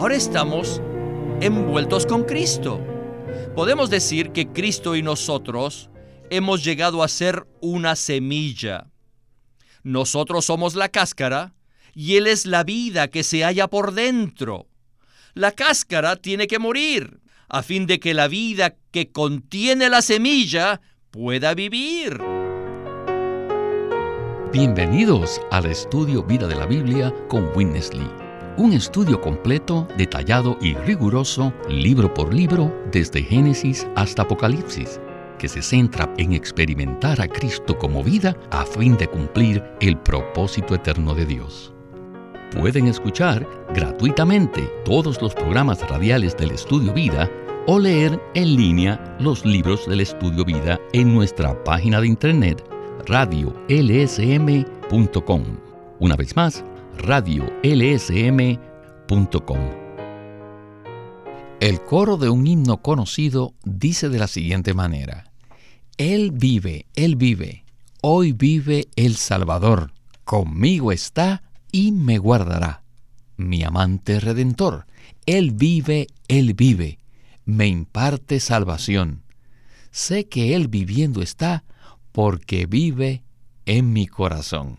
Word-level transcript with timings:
ahora 0.00 0.14
estamos 0.14 0.80
envueltos 1.42 2.06
con 2.06 2.24
Cristo. 2.24 2.80
Podemos 3.54 3.90
decir 3.90 4.32
que 4.32 4.48
Cristo 4.48 4.96
y 4.96 5.02
nosotros 5.02 5.90
hemos 6.30 6.64
llegado 6.64 7.02
a 7.02 7.08
ser 7.08 7.46
una 7.60 7.94
semilla. 7.96 8.86
Nosotros 9.82 10.46
somos 10.46 10.74
la 10.74 10.88
cáscara 10.88 11.52
y 11.92 12.16
Él 12.16 12.28
es 12.28 12.46
la 12.46 12.64
vida 12.64 13.08
que 13.08 13.22
se 13.22 13.44
halla 13.44 13.68
por 13.68 13.92
dentro. 13.92 14.68
La 15.34 15.52
cáscara 15.52 16.16
tiene 16.16 16.46
que 16.46 16.58
morir 16.58 17.20
a 17.50 17.62
fin 17.62 17.84
de 17.84 18.00
que 18.00 18.14
la 18.14 18.26
vida 18.26 18.76
que 18.92 19.12
contiene 19.12 19.90
la 19.90 20.00
semilla 20.00 20.80
pueda 21.10 21.52
vivir. 21.52 22.18
Bienvenidos 24.50 25.42
al 25.50 25.66
estudio 25.66 26.22
Vida 26.22 26.46
de 26.46 26.54
la 26.54 26.64
Biblia 26.64 27.14
con 27.28 27.54
Witness 27.54 27.92
Lee. 27.92 28.19
Un 28.60 28.74
estudio 28.74 29.18
completo, 29.22 29.88
detallado 29.96 30.58
y 30.60 30.74
riguroso, 30.74 31.50
libro 31.70 32.12
por 32.12 32.34
libro, 32.34 32.70
desde 32.92 33.22
Génesis 33.22 33.88
hasta 33.96 34.20
Apocalipsis, 34.20 35.00
que 35.38 35.48
se 35.48 35.62
centra 35.62 36.12
en 36.18 36.34
experimentar 36.34 37.22
a 37.22 37.26
Cristo 37.26 37.78
como 37.78 38.04
vida 38.04 38.36
a 38.50 38.66
fin 38.66 38.98
de 38.98 39.08
cumplir 39.08 39.64
el 39.80 39.96
propósito 39.96 40.74
eterno 40.74 41.14
de 41.14 41.24
Dios. 41.24 41.72
Pueden 42.54 42.86
escuchar 42.86 43.48
gratuitamente 43.74 44.70
todos 44.84 45.22
los 45.22 45.34
programas 45.34 45.80
radiales 45.88 46.36
del 46.36 46.50
Estudio 46.50 46.92
Vida 46.92 47.30
o 47.66 47.78
leer 47.78 48.20
en 48.34 48.56
línea 48.56 49.16
los 49.20 49.42
libros 49.46 49.86
del 49.86 50.02
Estudio 50.02 50.44
Vida 50.44 50.78
en 50.92 51.14
nuestra 51.14 51.64
página 51.64 51.98
de 52.02 52.08
internet 52.08 52.62
radiolsm.com. 53.06 53.70
Una 55.98 56.16
vez 56.16 56.36
más, 56.36 56.62
radiolsm.com. 57.02 57.60
El 61.60 61.80
coro 61.84 62.16
de 62.16 62.28
un 62.30 62.46
himno 62.46 62.82
conocido 62.82 63.54
dice 63.64 64.08
de 64.08 64.18
la 64.18 64.26
siguiente 64.26 64.74
manera, 64.74 65.32
Él 65.96 66.30
vive, 66.32 66.86
Él 66.94 67.16
vive, 67.16 67.64
hoy 68.02 68.32
vive 68.32 68.88
el 68.96 69.16
Salvador, 69.16 69.92
conmigo 70.24 70.92
está 70.92 71.42
y 71.72 71.92
me 71.92 72.18
guardará. 72.18 72.82
Mi 73.36 73.62
amante 73.62 74.20
redentor, 74.20 74.86
Él 75.26 75.52
vive, 75.52 76.06
Él 76.28 76.54
vive, 76.54 76.98
me 77.44 77.66
imparte 77.66 78.40
salvación. 78.40 79.22
Sé 79.90 80.28
que 80.28 80.54
Él 80.54 80.68
viviendo 80.68 81.22
está 81.22 81.64
porque 82.12 82.66
vive 82.66 83.22
en 83.66 83.92
mi 83.92 84.06
corazón. 84.06 84.78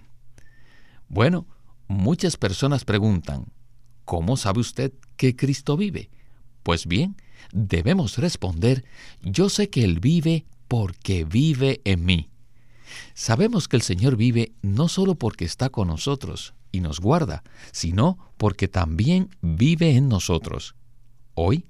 Bueno, 1.09 1.45
muchas 1.91 2.37
personas 2.37 2.85
preguntan, 2.85 3.45
¿cómo 4.05 4.37
sabe 4.37 4.59
usted 4.59 4.93
que 5.17 5.35
Cristo 5.35 5.77
vive? 5.77 6.09
Pues 6.63 6.87
bien, 6.87 7.15
debemos 7.51 8.17
responder, 8.17 8.85
yo 9.21 9.49
sé 9.49 9.69
que 9.69 9.83
Él 9.83 9.99
vive 9.99 10.45
porque 10.67 11.25
vive 11.25 11.81
en 11.85 12.05
mí. 12.05 12.29
Sabemos 13.13 13.67
que 13.67 13.77
el 13.77 13.81
Señor 13.81 14.15
vive 14.15 14.53
no 14.61 14.87
solo 14.87 15.15
porque 15.15 15.45
está 15.45 15.69
con 15.69 15.87
nosotros 15.87 16.53
y 16.71 16.81
nos 16.81 16.99
guarda, 16.99 17.43
sino 17.71 18.17
porque 18.37 18.67
también 18.67 19.29
vive 19.41 19.95
en 19.95 20.07
nosotros. 20.07 20.75
Hoy 21.33 21.65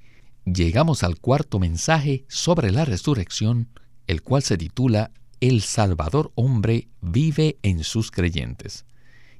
llegamos 0.45 1.03
al 1.03 1.19
cuarto 1.19 1.59
mensaje 1.59 2.25
sobre 2.27 2.72
la 2.72 2.86
resurrección, 2.86 3.69
el 4.08 4.22
cual 4.22 4.44
se 4.44 4.58
titula 4.58 5.11
El 5.39 5.61
Salvador 5.61 6.31
hombre 6.36 6.88
vive 7.02 7.58
en 7.64 7.83
sus 7.83 8.11
creyentes. 8.11 8.86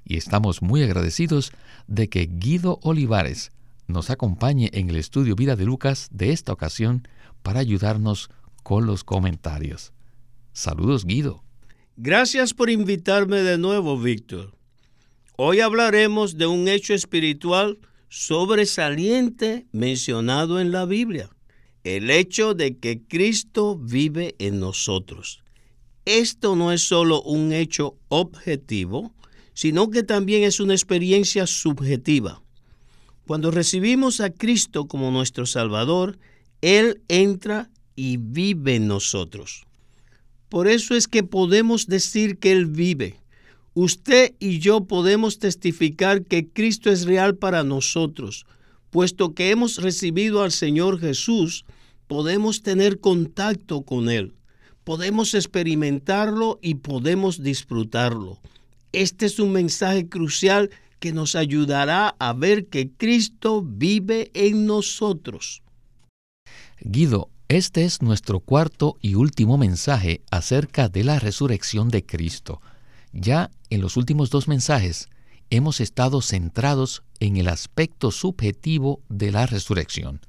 Y 0.06 0.18
estamos 0.18 0.62
muy 0.62 0.84
agradecidos 0.84 1.52
de 1.88 2.10
que 2.10 2.30
Guido 2.32 2.80
Olivares 2.84 3.52
nos 3.88 4.10
acompañe 4.10 4.70
en 4.74 4.90
el 4.90 4.96
estudio 4.96 5.36
Vida 5.36 5.56
de 5.56 5.66
Lucas 5.66 6.08
de 6.12 6.32
esta 6.32 6.54
ocasión 6.54 7.08
para 7.44 7.60
ayudarnos 7.60 8.30
con 8.64 8.86
los 8.86 9.04
comentarios. 9.04 9.94
Saludos 10.54 11.06
Guido. 11.06 11.44
Gracias 11.98 12.54
por 12.54 12.70
invitarme 12.70 13.42
de 13.42 13.58
nuevo, 13.58 14.00
Víctor. 14.00 14.56
Hoy 15.38 15.60
hablaremos 15.60 16.38
de 16.38 16.48
un 16.48 16.68
hecho 16.68 16.94
espiritual 16.94 17.80
sobresaliente 18.10 19.66
mencionado 19.72 20.60
en 20.60 20.72
la 20.72 20.86
Biblia, 20.86 21.30
el 21.84 22.10
hecho 22.12 22.54
de 22.54 22.78
que 22.78 23.02
Cristo 23.02 23.78
vive 23.78 24.36
en 24.40 24.60
nosotros. 24.60 25.42
Esto 26.06 26.56
no 26.56 26.72
es 26.72 26.88
solo 26.88 27.22
un 27.22 27.54
hecho 27.54 27.98
objetivo, 28.10 29.14
sino 29.54 29.90
que 29.90 30.04
también 30.04 30.44
es 30.44 30.60
una 30.60 30.74
experiencia 30.74 31.48
subjetiva. 31.48 32.42
Cuando 33.28 33.52
recibimos 33.52 34.20
a 34.20 34.30
Cristo 34.30 34.88
como 34.88 35.12
nuestro 35.12 35.46
Salvador, 35.46 36.18
Él 36.62 37.02
entra 37.08 37.70
y 37.96 38.18
vive 38.18 38.76
en 38.76 38.88
nosotros. 38.88 39.64
Por 40.50 40.68
eso 40.68 40.96
es 40.96 41.08
que 41.08 41.24
podemos 41.24 41.88
decir 41.88 42.38
que 42.38 42.52
Él 42.52 42.66
vive 42.66 43.22
Usted 43.74 44.36
y 44.38 44.60
yo 44.60 44.84
podemos 44.84 45.40
testificar 45.40 46.26
que 46.26 46.50
Cristo 46.50 46.90
es 46.90 47.06
real 47.06 47.38
para 47.38 47.64
nosotros, 47.64 48.46
puesto 48.90 49.34
que 49.34 49.50
hemos 49.50 49.78
recibido 49.78 50.44
al 50.44 50.52
Señor 50.52 51.00
Jesús, 51.00 51.64
podemos 52.08 52.64
tener 52.64 53.00
contacto 53.00 53.84
con 53.84 54.10
Él, 54.10 54.34
podemos 54.84 55.34
experimentarlo 55.34 56.60
y 56.62 56.76
podemos 56.76 57.44
disfrutarlo. 57.44 58.42
Este 58.94 59.26
es 59.26 59.40
un 59.40 59.52
mensaje 59.52 60.10
crucial 60.10 60.70
que 61.00 61.14
nos 61.14 61.36
ayudará 61.36 62.16
a 62.20 62.34
ver 62.34 62.68
que 62.68 62.92
Cristo 62.92 63.64
vive 63.66 64.32
en 64.34 64.66
nosotros. 64.66 65.64
Guido, 66.82 67.30
este 67.48 67.86
es 67.86 68.02
nuestro 68.02 68.40
cuarto 68.40 68.98
y 69.02 69.16
último 69.16 69.58
mensaje 69.58 70.22
acerca 70.30 70.90
de 70.90 71.04
la 71.04 71.20
resurrección 71.20 71.90
de 71.90 72.06
Cristo. 72.06 72.62
Ya 73.14 73.52
en 73.70 73.82
los 73.82 73.98
últimos 73.98 74.30
dos 74.30 74.48
mensajes 74.48 75.10
hemos 75.50 75.82
estado 75.82 76.22
centrados 76.22 77.04
en 77.20 77.38
el 77.38 77.48
aspecto 77.48 78.12
subjetivo 78.12 79.02
de 79.10 79.32
la 79.32 79.46
resurrección. 79.46 80.22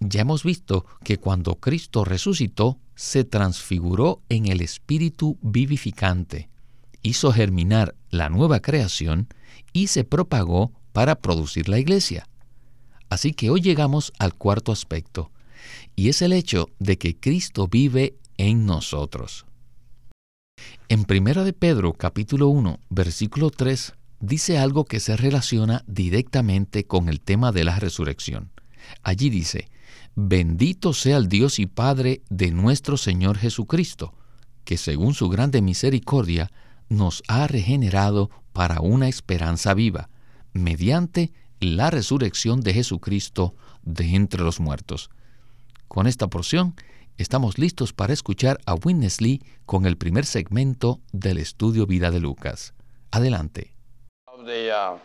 Ya 0.00 0.22
hemos 0.22 0.44
visto 0.44 0.86
que 1.04 1.18
cuando 1.18 1.56
Cristo 1.56 2.04
resucitó, 2.04 2.78
se 2.94 3.24
transfiguró 3.24 4.22
en 4.28 4.46
el 4.46 4.60
Espíritu 4.60 5.38
vivificante, 5.42 6.48
hizo 7.04 7.32
germinar 7.32 7.94
la 8.10 8.28
nueva 8.28 8.60
creación 8.60 9.28
y 9.72 9.86
se 9.86 10.02
propagó 10.02 10.72
para 10.92 11.16
producir 11.16 11.68
la 11.68 11.78
iglesia. 11.78 12.26
Así 13.10 13.32
que 13.32 13.50
hoy 13.50 13.60
llegamos 13.60 14.12
al 14.18 14.34
cuarto 14.34 14.72
aspecto, 14.72 15.30
y 15.94 16.08
es 16.08 16.22
el 16.22 16.32
hecho 16.32 16.70
de 16.80 16.98
que 16.98 17.16
Cristo 17.16 17.68
vive 17.68 18.16
en 18.38 18.66
nosotros. 18.66 19.44
En 20.88 21.04
Primera 21.04 21.44
de 21.44 21.52
Pedro 21.52 21.92
capítulo 21.92 22.48
1, 22.48 22.80
versículo 22.88 23.50
3 23.50 23.94
dice 24.20 24.58
algo 24.58 24.84
que 24.84 24.98
se 24.98 25.16
relaciona 25.16 25.84
directamente 25.86 26.84
con 26.86 27.08
el 27.08 27.20
tema 27.20 27.52
de 27.52 27.64
la 27.64 27.78
resurrección. 27.78 28.50
Allí 29.02 29.28
dice, 29.28 29.68
Bendito 30.14 30.94
sea 30.94 31.18
el 31.18 31.28
Dios 31.28 31.58
y 31.58 31.66
Padre 31.66 32.22
de 32.30 32.50
nuestro 32.50 32.96
Señor 32.96 33.36
Jesucristo, 33.36 34.14
que 34.64 34.78
según 34.78 35.12
su 35.12 35.28
grande 35.28 35.60
misericordia 35.60 36.50
nos 36.94 37.22
ha 37.28 37.46
regenerado 37.46 38.30
para 38.52 38.80
una 38.80 39.08
esperanza 39.08 39.74
viva, 39.74 40.08
mediante 40.52 41.32
la 41.60 41.90
resurrección 41.90 42.60
de 42.60 42.74
Jesucristo 42.74 43.54
de 43.82 44.14
entre 44.14 44.42
los 44.42 44.60
muertos. 44.60 45.10
Con 45.88 46.06
esta 46.06 46.28
porción 46.28 46.74
estamos 47.16 47.58
listos 47.58 47.92
para 47.92 48.12
escuchar 48.12 48.58
a 48.66 48.74
Witness 48.74 49.20
Lee 49.20 49.42
con 49.66 49.86
el 49.86 49.96
primer 49.96 50.26
segmento 50.26 51.00
del 51.12 51.38
estudio 51.38 51.86
Vida 51.86 52.10
de 52.10 52.20
Lucas. 52.20 52.74
Adelante. 53.10 53.74
Uh, 54.26 54.98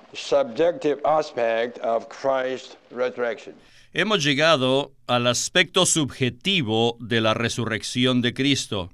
Hemos 3.94 4.24
llegado 4.24 4.92
al 5.08 5.28
aspecto 5.28 5.86
subjetivo 5.86 6.98
de 7.00 7.22
la 7.22 7.34
resurrección 7.34 8.22
de 8.22 8.34
Cristo, 8.34 8.92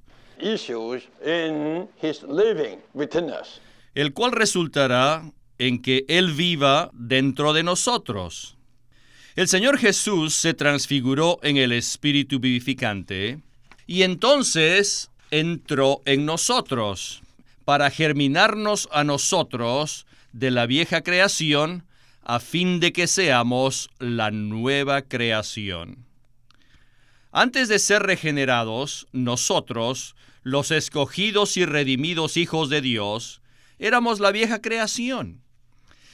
el 3.95 4.13
cual 4.13 4.33
resultará 4.33 5.31
en 5.57 5.81
que 5.81 6.05
Él 6.07 6.33
viva 6.33 6.91
dentro 6.93 7.53
de 7.53 7.63
nosotros. 7.63 8.57
El 9.35 9.47
Señor 9.47 9.77
Jesús 9.77 10.33
se 10.33 10.53
transfiguró 10.53 11.39
en 11.41 11.57
el 11.57 11.71
Espíritu 11.71 12.39
vivificante 12.39 13.39
y 13.87 14.03
entonces 14.03 15.11
entró 15.31 16.01
en 16.05 16.25
nosotros 16.25 17.21
para 17.63 17.89
germinarnos 17.89 18.87
a 18.91 19.03
nosotros 19.03 20.05
de 20.33 20.51
la 20.51 20.65
vieja 20.65 21.01
creación 21.01 21.85
a 22.23 22.39
fin 22.39 22.79
de 22.79 22.91
que 22.91 23.07
seamos 23.07 23.89
la 23.99 24.31
nueva 24.31 25.01
creación. 25.03 26.04
Antes 27.37 27.67
de 27.67 27.79
ser 27.79 28.03
regenerados, 28.03 29.07
nosotros, 29.11 30.15
los 30.43 30.71
escogidos 30.71 31.57
y 31.57 31.65
redimidos 31.65 32.37
hijos 32.37 32.69
de 32.69 32.79
Dios, 32.79 33.41
éramos 33.77 34.21
la 34.21 34.31
vieja 34.31 34.61
creación. 34.61 35.41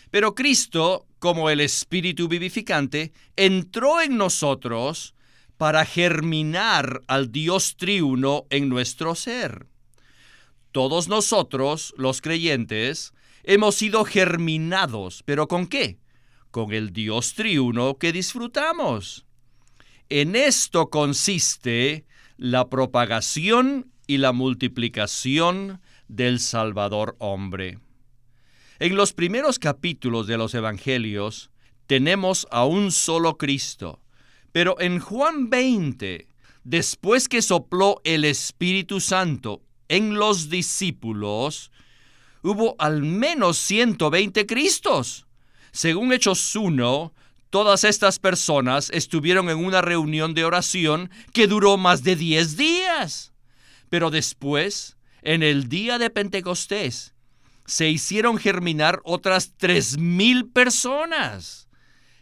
Pero 0.10 0.34
Cristo 0.34 1.06
como 1.22 1.52
el 1.52 1.60
Espíritu 1.62 2.28
vivificante, 2.28 3.14
entró 3.36 4.02
en 4.02 4.18
nosotros 4.18 5.14
para 5.56 5.86
germinar 5.86 7.04
al 7.06 7.32
Dios 7.32 7.78
triuno 7.78 8.48
en 8.50 8.70
nuestro 8.70 9.14
ser. 9.14 9.68
Todos 10.72 11.10
nosotros, 11.10 11.94
los 11.96 12.22
creyentes, 12.22 13.14
hemos 13.44 13.76
sido 13.76 14.04
germinados, 14.04 15.22
pero 15.24 15.48
¿con 15.48 15.68
qué? 15.68 16.00
Con 16.50 16.74
el 16.74 16.92
Dios 16.92 17.36
triuno 17.36 18.00
que 18.00 18.12
disfrutamos. 18.12 19.28
En 20.14 20.36
esto 20.36 20.90
consiste 20.90 22.06
la 22.36 22.68
propagación 22.68 23.94
y 24.08 24.18
la 24.18 24.34
multiplicación 24.34 25.80
del 26.10 26.42
Salvador 26.42 27.16
hombre. 27.20 27.80
En 28.80 28.98
los 28.98 29.14
primeros 29.14 29.58
capítulos 29.58 30.28
de 30.28 30.36
los 30.38 30.54
Evangelios 30.54 31.50
tenemos 31.88 32.46
a 32.52 32.66
un 32.66 32.92
solo 32.92 33.38
Cristo, 33.38 34.02
pero 34.52 34.78
en 34.82 35.00
Juan 35.00 35.50
20, 35.50 36.28
después 36.66 37.30
que 37.30 37.42
sopló 37.42 38.02
el 38.04 38.26
Espíritu 38.26 39.00
Santo 39.00 39.62
en 39.88 40.16
los 40.16 40.50
discípulos, 40.50 41.72
hubo 42.44 42.76
al 42.80 43.02
menos 43.02 43.56
120 43.60 44.46
Cristos. 44.46 45.26
Según 45.72 46.12
Hechos 46.12 46.54
1, 46.54 47.14
todas 47.52 47.84
estas 47.84 48.18
personas 48.18 48.90
estuvieron 48.90 49.50
en 49.50 49.64
una 49.64 49.82
reunión 49.82 50.34
de 50.34 50.46
oración 50.46 51.12
que 51.34 51.46
duró 51.46 51.78
más 51.78 52.02
de 52.02 52.16
10 52.16 52.58
días. 52.58 53.34
Pero 53.90 54.10
después, 54.10 54.98
en 55.22 55.44
el 55.44 55.70
día 55.70 56.00
de 56.00 56.10
Pentecostés, 56.10 57.14
se 57.66 57.90
hicieron 57.90 58.38
germinar 58.38 59.02
otras 59.04 59.56
3.000 59.58 60.52
personas. 60.52 61.68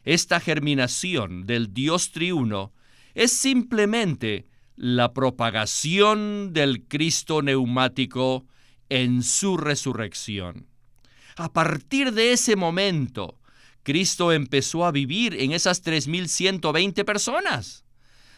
Esta 0.04 0.40
germinación 0.40 1.46
del 1.46 1.74
Dios 1.74 2.12
triuno 2.12 2.74
es 3.14 3.32
simplemente 3.32 4.48
la 4.76 5.14
propagación 5.14 6.54
del 6.54 6.86
Cristo 6.88 7.42
neumático 7.42 8.46
en 8.90 9.22
su 9.24 9.58
resurrección. 9.58 10.66
A 11.36 11.54
partir 11.54 12.14
de 12.14 12.34
ese 12.34 12.56
momento, 12.56 13.39
Cristo 13.84 14.32
empezó 14.32 14.86
a 14.86 14.92
vivir 14.92 15.36
en 15.40 15.52
esas 15.52 15.84
3.120 15.84 17.04
personas. 17.06 17.86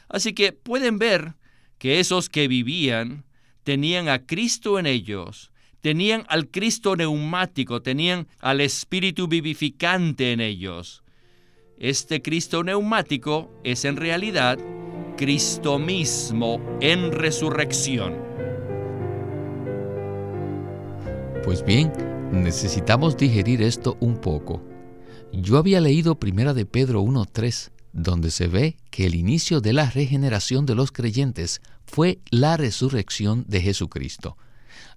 Así 0.07 0.33
que 0.33 0.51
pueden 0.51 0.99
ver 0.99 1.35
que 1.77 1.99
esos 1.99 2.29
que 2.29 2.47
vivían 2.47 3.25
tenían 3.63 4.09
a 4.09 4.25
Cristo 4.25 4.79
en 4.79 4.85
ellos, 4.85 5.51
tenían 5.81 6.25
al 6.27 6.49
Cristo 6.49 6.95
neumático, 6.95 7.81
tenían 7.81 8.27
al 8.39 8.61
Espíritu 8.61 9.27
vivificante 9.27 10.31
en 10.31 10.41
ellos. 10.41 11.03
Este 11.77 12.21
Cristo 12.21 12.63
neumático 12.63 13.51
es 13.63 13.85
en 13.85 13.97
realidad 13.97 14.59
Cristo 15.17 15.79
mismo 15.79 16.61
en 16.81 17.11
resurrección. 17.11 18.15
Pues 21.43 21.65
bien, 21.65 21.91
necesitamos 22.31 23.17
digerir 23.17 23.63
esto 23.63 23.97
un 23.99 24.17
poco. 24.17 24.70
Yo 25.33 25.57
había 25.57 25.79
leído 25.79 26.19
Primera 26.19 26.53
de 26.53 26.65
Pedro 26.65 27.01
1.3, 27.01 27.71
donde 27.93 28.31
se 28.31 28.47
ve 28.47 28.77
que 28.89 29.05
el 29.05 29.15
inicio 29.15 29.61
de 29.61 29.73
la 29.73 29.89
regeneración 29.89 30.65
de 30.65 30.75
los 30.75 30.91
creyentes 30.91 31.61
fue 31.85 32.19
la 32.29 32.57
resurrección 32.57 33.45
de 33.47 33.61
Jesucristo. 33.61 34.37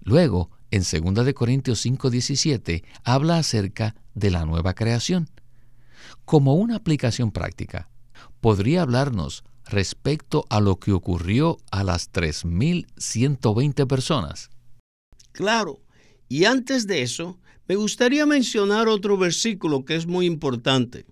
Luego, 0.01 0.51
en 0.71 0.83
2 0.83 1.25
de 1.25 1.33
Corintios 1.33 1.85
5.17, 1.85 2.83
habla 3.03 3.37
acerca 3.37 3.95
de 4.13 4.29
la 4.29 4.45
nueva 4.45 4.73
creación. 4.73 5.29
Como 6.25 6.55
una 6.55 6.75
aplicación 6.75 7.31
práctica, 7.31 7.89
podría 8.41 8.81
hablarnos 8.81 9.43
respecto 9.65 10.45
a 10.49 10.59
lo 10.59 10.79
que 10.79 10.91
ocurrió 10.91 11.57
a 11.71 11.83
las 11.83 12.11
3.120 12.11 13.87
personas? 13.87 14.49
Claro, 15.31 15.79
y 16.27 16.45
antes 16.45 16.87
de 16.87 17.01
eso, 17.01 17.39
me 17.67 17.75
gustaría 17.75 18.25
mencionar 18.25 18.87
otro 18.87 19.17
versículo 19.17 19.85
que 19.85 19.95
es 19.95 20.05
muy 20.05 20.25
importante. 20.25 21.05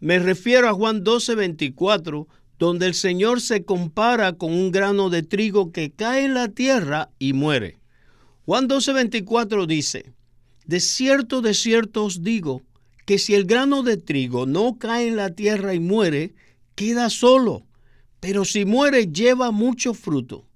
Me 0.00 0.18
refiero 0.18 0.68
a 0.68 0.72
Juan 0.72 1.02
12:24, 1.02 2.28
donde 2.58 2.86
el 2.86 2.94
Señor 2.94 3.40
se 3.40 3.64
compara 3.64 4.32
con 4.34 4.52
un 4.52 4.70
grano 4.70 5.10
de 5.10 5.22
trigo 5.22 5.72
que 5.72 5.90
cae 5.90 6.24
en 6.24 6.34
la 6.34 6.48
tierra 6.48 7.10
y 7.18 7.32
muere. 7.32 7.78
Juan 8.46 8.68
12:24 8.68 9.66
dice, 9.66 10.12
De 10.66 10.80
cierto, 10.80 11.40
de 11.40 11.54
cierto 11.54 12.04
os 12.04 12.22
digo, 12.22 12.62
que 13.04 13.18
si 13.18 13.34
el 13.34 13.44
grano 13.44 13.82
de 13.82 13.96
trigo 13.96 14.46
no 14.46 14.78
cae 14.78 15.08
en 15.08 15.16
la 15.16 15.30
tierra 15.30 15.74
y 15.74 15.80
muere, 15.80 16.34
queda 16.74 17.10
solo, 17.10 17.66
pero 18.20 18.44
si 18.44 18.64
muere 18.64 19.06
lleva 19.06 19.50
mucho 19.50 19.94
fruto. 19.94 20.46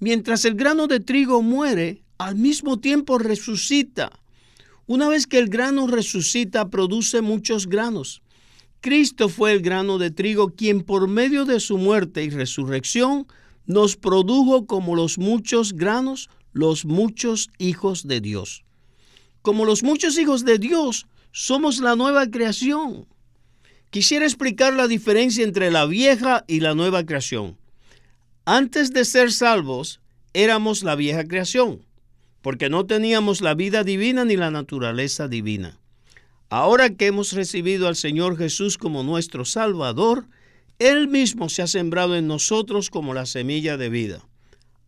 Mientras 0.00 0.44
el 0.44 0.54
grano 0.54 0.88
de 0.88 0.98
trigo 0.98 1.42
muere, 1.42 2.02
al 2.18 2.36
mismo 2.36 2.80
tiempo 2.80 3.18
resucita. 3.18 4.21
Una 4.86 5.08
vez 5.08 5.26
que 5.26 5.38
el 5.38 5.48
grano 5.48 5.86
resucita, 5.86 6.68
produce 6.68 7.22
muchos 7.22 7.68
granos. 7.68 8.22
Cristo 8.80 9.28
fue 9.28 9.52
el 9.52 9.60
grano 9.60 9.98
de 9.98 10.10
trigo 10.10 10.50
quien 10.50 10.82
por 10.82 11.06
medio 11.08 11.44
de 11.44 11.60
su 11.60 11.78
muerte 11.78 12.24
y 12.24 12.30
resurrección 12.30 13.26
nos 13.64 13.96
produjo 13.96 14.66
como 14.66 14.96
los 14.96 15.18
muchos 15.18 15.72
granos, 15.74 16.28
los 16.52 16.84
muchos 16.84 17.48
hijos 17.58 18.08
de 18.08 18.20
Dios. 18.20 18.64
Como 19.40 19.64
los 19.64 19.84
muchos 19.84 20.18
hijos 20.18 20.44
de 20.44 20.58
Dios, 20.58 21.06
somos 21.30 21.78
la 21.78 21.94
nueva 21.94 22.26
creación. 22.26 23.06
Quisiera 23.90 24.24
explicar 24.24 24.72
la 24.72 24.88
diferencia 24.88 25.44
entre 25.44 25.70
la 25.70 25.86
vieja 25.86 26.44
y 26.48 26.60
la 26.60 26.74
nueva 26.74 27.04
creación. 27.04 27.56
Antes 28.44 28.92
de 28.92 29.04
ser 29.04 29.30
salvos, 29.32 30.00
éramos 30.32 30.82
la 30.82 30.96
vieja 30.96 31.24
creación, 31.24 31.84
porque 32.42 32.68
no 32.68 32.84
teníamos 32.86 33.40
la 33.40 33.54
vida 33.54 33.84
divina 33.84 34.24
ni 34.24 34.36
la 34.36 34.50
naturaleza 34.50 35.28
divina. 35.28 35.78
Ahora 36.50 36.90
que 36.90 37.06
hemos 37.06 37.32
recibido 37.32 37.88
al 37.88 37.96
Señor 37.96 38.36
Jesús 38.36 38.76
como 38.76 39.02
nuestro 39.02 39.44
Salvador, 39.46 40.26
Él 40.78 41.08
mismo 41.08 41.48
se 41.48 41.62
ha 41.62 41.66
sembrado 41.66 42.16
en 42.16 42.26
nosotros 42.26 42.90
como 42.90 43.14
la 43.14 43.24
semilla 43.24 43.78
de 43.78 43.88
vida. 43.88 44.26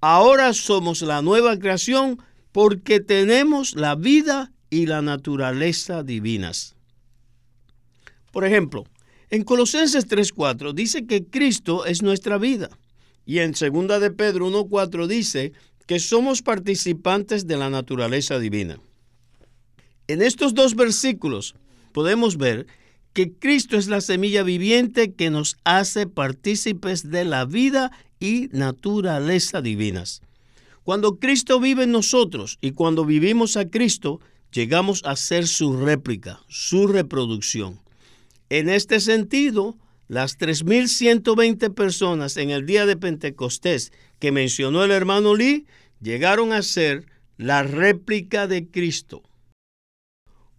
Ahora 0.01 0.53
somos 0.53 1.01
la 1.01 1.23
nueva 1.23 1.59
creación 1.59 2.19
porque 2.53 3.01
tenemos 3.01 3.75
la 3.75 3.95
vida 3.95 4.53
y 4.69 4.87
la 4.87 5.01
naturaleza 5.01 6.03
divinas. 6.03 6.75
Por 8.31 8.45
ejemplo, 8.45 8.85
en 9.31 9.45
Colosenses 9.45 10.07
3:4 10.07 10.75
dice 10.75 11.07
que 11.07 11.25
Cristo 11.25 11.87
es 11.87 12.03
nuestra 12.03 12.37
vida. 12.37 12.69
Y 13.25 13.39
en 13.39 13.53
2 13.53 14.01
de 14.01 14.11
Pedro 14.11 14.47
1:4 14.49 15.07
dice 15.07 15.53
que 15.87 15.99
somos 15.99 16.43
participantes 16.43 17.47
de 17.47 17.57
la 17.57 17.71
naturaleza 17.71 18.39
divina. 18.39 18.79
En 20.07 20.23
estos 20.23 20.55
dos 20.55 20.75
versículos 20.75 21.55
podemos 21.93 22.37
ver 22.37 22.67
que 23.13 23.33
Cristo 23.33 23.77
es 23.77 23.87
la 23.87 24.01
semilla 24.01 24.43
viviente 24.43 25.13
que 25.13 25.31
nos 25.31 25.57
hace 25.65 26.07
partícipes 26.07 27.11
de 27.11 27.25
la 27.25 27.45
vida 27.45 27.93
y 28.19 28.49
naturaleza 28.53 29.63
divinas. 29.63 30.21
Cuando 30.83 31.19
Cristo 31.19 31.61
vive 31.61 31.85
en 31.85 31.93
nosotros 31.93 32.59
y 32.61 32.73
cuando 32.73 33.05
vivimos 33.05 33.57
a 33.57 33.71
Cristo, 33.71 34.21
llegamos 34.53 35.03
a 35.05 35.17
ser 35.17 35.47
su 35.47 35.77
réplica, 35.77 36.41
su 36.49 36.87
reproducción. 36.87 37.81
En 38.51 38.69
este 38.69 39.01
sentido, 39.01 39.79
las 40.09 40.39
3.120 40.39 41.73
personas 41.75 42.37
en 42.37 42.51
el 42.51 42.67
día 42.67 42.87
de 42.87 42.97
Pentecostés 42.97 43.93
que 44.19 44.33
mencionó 44.33 44.85
el 44.85 44.91
hermano 44.91 45.35
Lee 45.35 45.67
llegaron 46.01 46.53
a 46.53 46.63
ser 46.63 47.07
la 47.37 47.63
réplica 47.63 48.47
de 48.47 48.69
Cristo. 48.69 49.23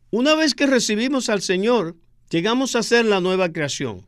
Una 0.09 0.35
vez 0.35 0.55
que 0.55 0.65
recibimos 0.65 1.29
al 1.29 1.41
Señor, 1.41 1.95
llegamos 2.29 2.75
a 2.75 2.83
ser 2.83 3.05
la 3.05 3.21
nueva 3.21 3.51
creación. 3.51 4.05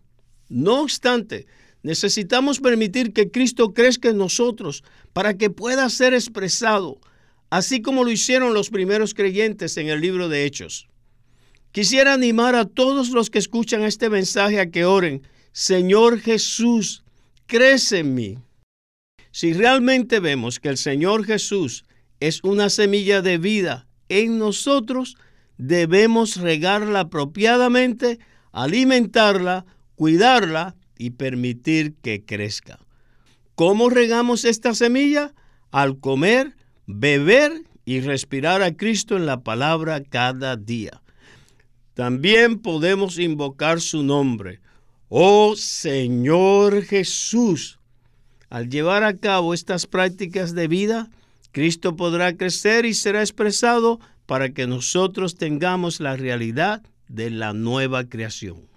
No 0.49 0.81
obstante, 0.81 1.47
necesitamos 1.83 2.59
permitir 2.59 3.13
que 3.13 3.29
Cristo 3.29 3.73
crezca 3.73 4.09
en 4.09 4.17
nosotros 4.17 4.83
para 5.13 5.37
que 5.37 5.49
pueda 5.49 5.89
ser 5.89 6.13
expresado, 6.13 6.99
así 7.49 7.81
como 7.81 8.03
lo 8.03 8.11
hicieron 8.11 8.53
los 8.53 8.69
primeros 8.69 9.13
creyentes 9.13 9.77
en 9.77 9.89
el 9.89 10.01
libro 10.01 10.29
de 10.29 10.45
Hechos. 10.45 10.87
Quisiera 11.77 12.15
animar 12.15 12.55
a 12.55 12.65
todos 12.65 13.11
los 13.11 13.29
que 13.29 13.37
escuchan 13.37 13.83
este 13.83 14.09
mensaje 14.09 14.59
a 14.59 14.71
que 14.71 14.83
oren, 14.83 15.21
Señor 15.51 16.19
Jesús, 16.19 17.03
crece 17.45 17.99
en 17.99 18.15
mí. 18.15 18.39
Si 19.29 19.53
realmente 19.53 20.19
vemos 20.19 20.59
que 20.59 20.69
el 20.69 20.77
Señor 20.77 21.23
Jesús 21.23 21.85
es 22.19 22.43
una 22.43 22.71
semilla 22.71 23.21
de 23.21 23.37
vida 23.37 23.85
en 24.09 24.39
nosotros, 24.39 25.17
debemos 25.59 26.37
regarla 26.37 27.01
apropiadamente, 27.01 28.17
alimentarla, 28.51 29.67
cuidarla 29.93 30.75
y 30.97 31.11
permitir 31.11 31.93
que 32.01 32.25
crezca. 32.25 32.79
¿Cómo 33.53 33.91
regamos 33.91 34.45
esta 34.45 34.73
semilla? 34.73 35.35
Al 35.69 35.99
comer, 35.99 36.55
beber 36.87 37.51
y 37.85 37.99
respirar 37.99 38.63
a 38.63 38.75
Cristo 38.75 39.15
en 39.15 39.27
la 39.27 39.41
palabra 39.41 40.01
cada 40.01 40.55
día. 40.55 41.03
También 41.97 42.59
podemos 42.59 43.17
invocar 43.17 43.81
su 43.81 44.03
nombre. 44.03 44.59
Oh 45.09 45.55
Señor 45.55 46.83
Jesús. 46.83 47.79
Al 48.51 48.69
llevar 48.69 49.03
a 49.03 49.17
cabo 49.17 49.55
estas 49.55 49.87
prácticas 49.87 50.53
de 50.53 50.67
vida, 50.67 51.09
Cristo 51.51 51.95
podrá 51.95 52.37
crecer 52.37 52.85
y 52.85 52.93
será 52.93 53.21
expresado 53.21 53.99
para 54.27 54.49
que 54.49 54.67
nosotros 54.67 55.37
tengamos 55.37 55.99
la 55.99 56.15
realidad 56.15 56.83
de 57.07 57.31
la 57.31 57.53
nueva 57.53 58.03
creación. 58.07 58.67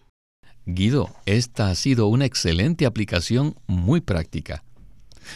Guido, 0.64 1.14
esta 1.26 1.68
ha 1.68 1.74
sido 1.74 2.06
una 2.06 2.24
excelente 2.24 2.86
aplicación 2.86 3.54
muy 3.66 4.00
práctica. 4.00 4.64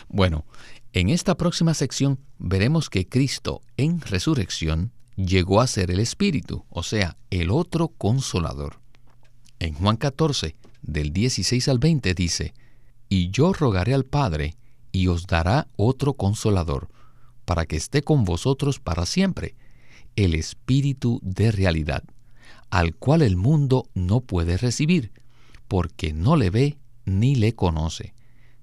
Bueno, 0.09 0.47
en 0.95 1.11
esta 1.11 1.37
próxima 1.37 1.75
sección 1.75 2.19
veremos 2.39 2.89
que 2.89 3.07
Cristo 3.07 3.61
en 3.77 4.01
resurrección 4.01 4.94
llegó 5.17 5.61
a 5.61 5.67
ser 5.67 5.91
el 5.91 6.01
Espíritu, 6.01 6.65
o 6.71 6.83
sea, 6.83 7.17
el 7.31 7.51
otro 7.51 7.89
consolador. 7.89 8.81
En 9.59 9.75
Juan 9.75 9.97
14, 9.97 10.57
del 10.83 11.13
16 11.13 11.69
al 11.69 11.79
20 11.79 12.15
dice, 12.15 12.55
Y 13.09 13.31
yo 13.31 13.53
rogaré 13.53 13.95
al 13.95 14.05
Padre, 14.05 14.57
y 14.93 15.09
os 15.09 15.27
dará 15.27 15.67
otro 15.77 16.15
consolador, 16.15 16.89
para 17.45 17.67
que 17.67 17.77
esté 17.77 18.03
con 18.03 18.25
vosotros 18.25 18.81
para 18.81 19.07
siempre, 19.07 19.55
el 20.17 20.35
Espíritu 20.35 21.21
de 21.23 21.51
realidad, 21.51 22.05
al 22.71 22.95
cual 22.95 23.23
el 23.23 23.37
mundo 23.37 23.89
no 23.95 24.21
puede 24.21 24.57
recibir, 24.57 25.13
porque 25.69 26.13
no 26.13 26.37
le 26.37 26.51
ve 26.51 26.79
ni 27.05 27.35
le 27.35 27.55
conoce. 27.55 28.15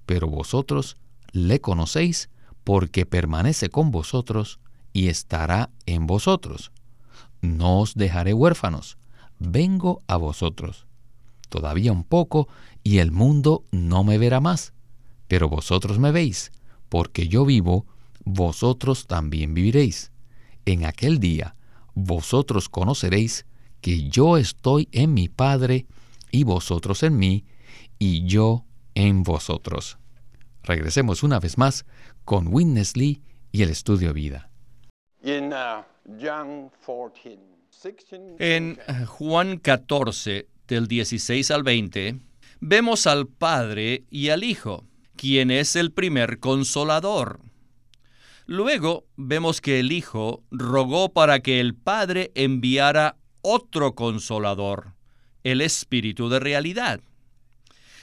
Pero 0.05 0.27
vosotros 0.27 0.97
le 1.31 1.59
conocéis, 1.61 2.29
porque 2.63 3.05
permanece 3.05 3.69
con 3.69 3.91
vosotros 3.91 4.59
y 4.93 5.07
estará 5.07 5.69
en 5.85 6.07
vosotros. 6.07 6.71
No 7.41 7.79
os 7.79 7.95
dejaré 7.95 8.33
huérfanos, 8.33 8.97
vengo 9.39 10.01
a 10.07 10.17
vosotros. 10.17 10.85
Todavía 11.49 11.91
un 11.91 12.03
poco, 12.03 12.47
y 12.83 12.99
el 12.99 13.11
mundo 13.11 13.65
no 13.71 14.03
me 14.03 14.17
verá 14.17 14.39
más, 14.39 14.73
pero 15.27 15.49
vosotros 15.49 15.99
me 15.99 16.11
veis, 16.11 16.51
porque 16.89 17.27
yo 17.27 17.45
vivo, 17.45 17.85
vosotros 18.23 19.07
también 19.07 19.53
viviréis. 19.53 20.11
En 20.65 20.85
aquel 20.85 21.19
día 21.19 21.55
vosotros 21.93 22.69
conoceréis 22.69 23.45
que 23.81 24.09
yo 24.09 24.37
estoy 24.37 24.87
en 24.91 25.13
mi 25.13 25.27
Padre, 25.27 25.87
y 26.31 26.43
vosotros 26.43 27.03
en 27.03 27.17
mí, 27.17 27.45
y 27.99 28.25
yo 28.25 28.65
en 28.95 29.23
vosotros. 29.23 29.97
Regresemos 30.63 31.23
una 31.23 31.39
vez 31.39 31.57
más 31.57 31.85
con 32.23 32.47
Witness 32.47 32.95
Lee 32.95 33.21
y 33.51 33.63
el 33.63 33.69
estudio 33.69 34.13
vida. 34.13 34.50
Uh, 35.23 35.83
en 38.39 38.79
uh, 38.87 39.05
Juan 39.05 39.57
14, 39.57 40.47
del 40.67 40.87
16 40.87 41.51
al 41.51 41.61
20, 41.61 42.19
vemos 42.59 43.05
al 43.05 43.27
Padre 43.27 44.05
y 44.09 44.29
al 44.29 44.43
Hijo, 44.43 44.83
quien 45.15 45.51
es 45.51 45.75
el 45.75 45.91
primer 45.91 46.39
consolador. 46.39 47.39
Luego 48.47 49.05
vemos 49.15 49.61
que 49.61 49.79
el 49.79 49.91
Hijo 49.91 50.43
rogó 50.49 51.13
para 51.13 51.41
que 51.41 51.59
el 51.59 51.75
Padre 51.75 52.31
enviara 52.33 53.17
otro 53.43 53.93
consolador, 53.93 54.93
el 55.43 55.61
Espíritu 55.61 56.29
de 56.29 56.39
realidad. 56.39 56.99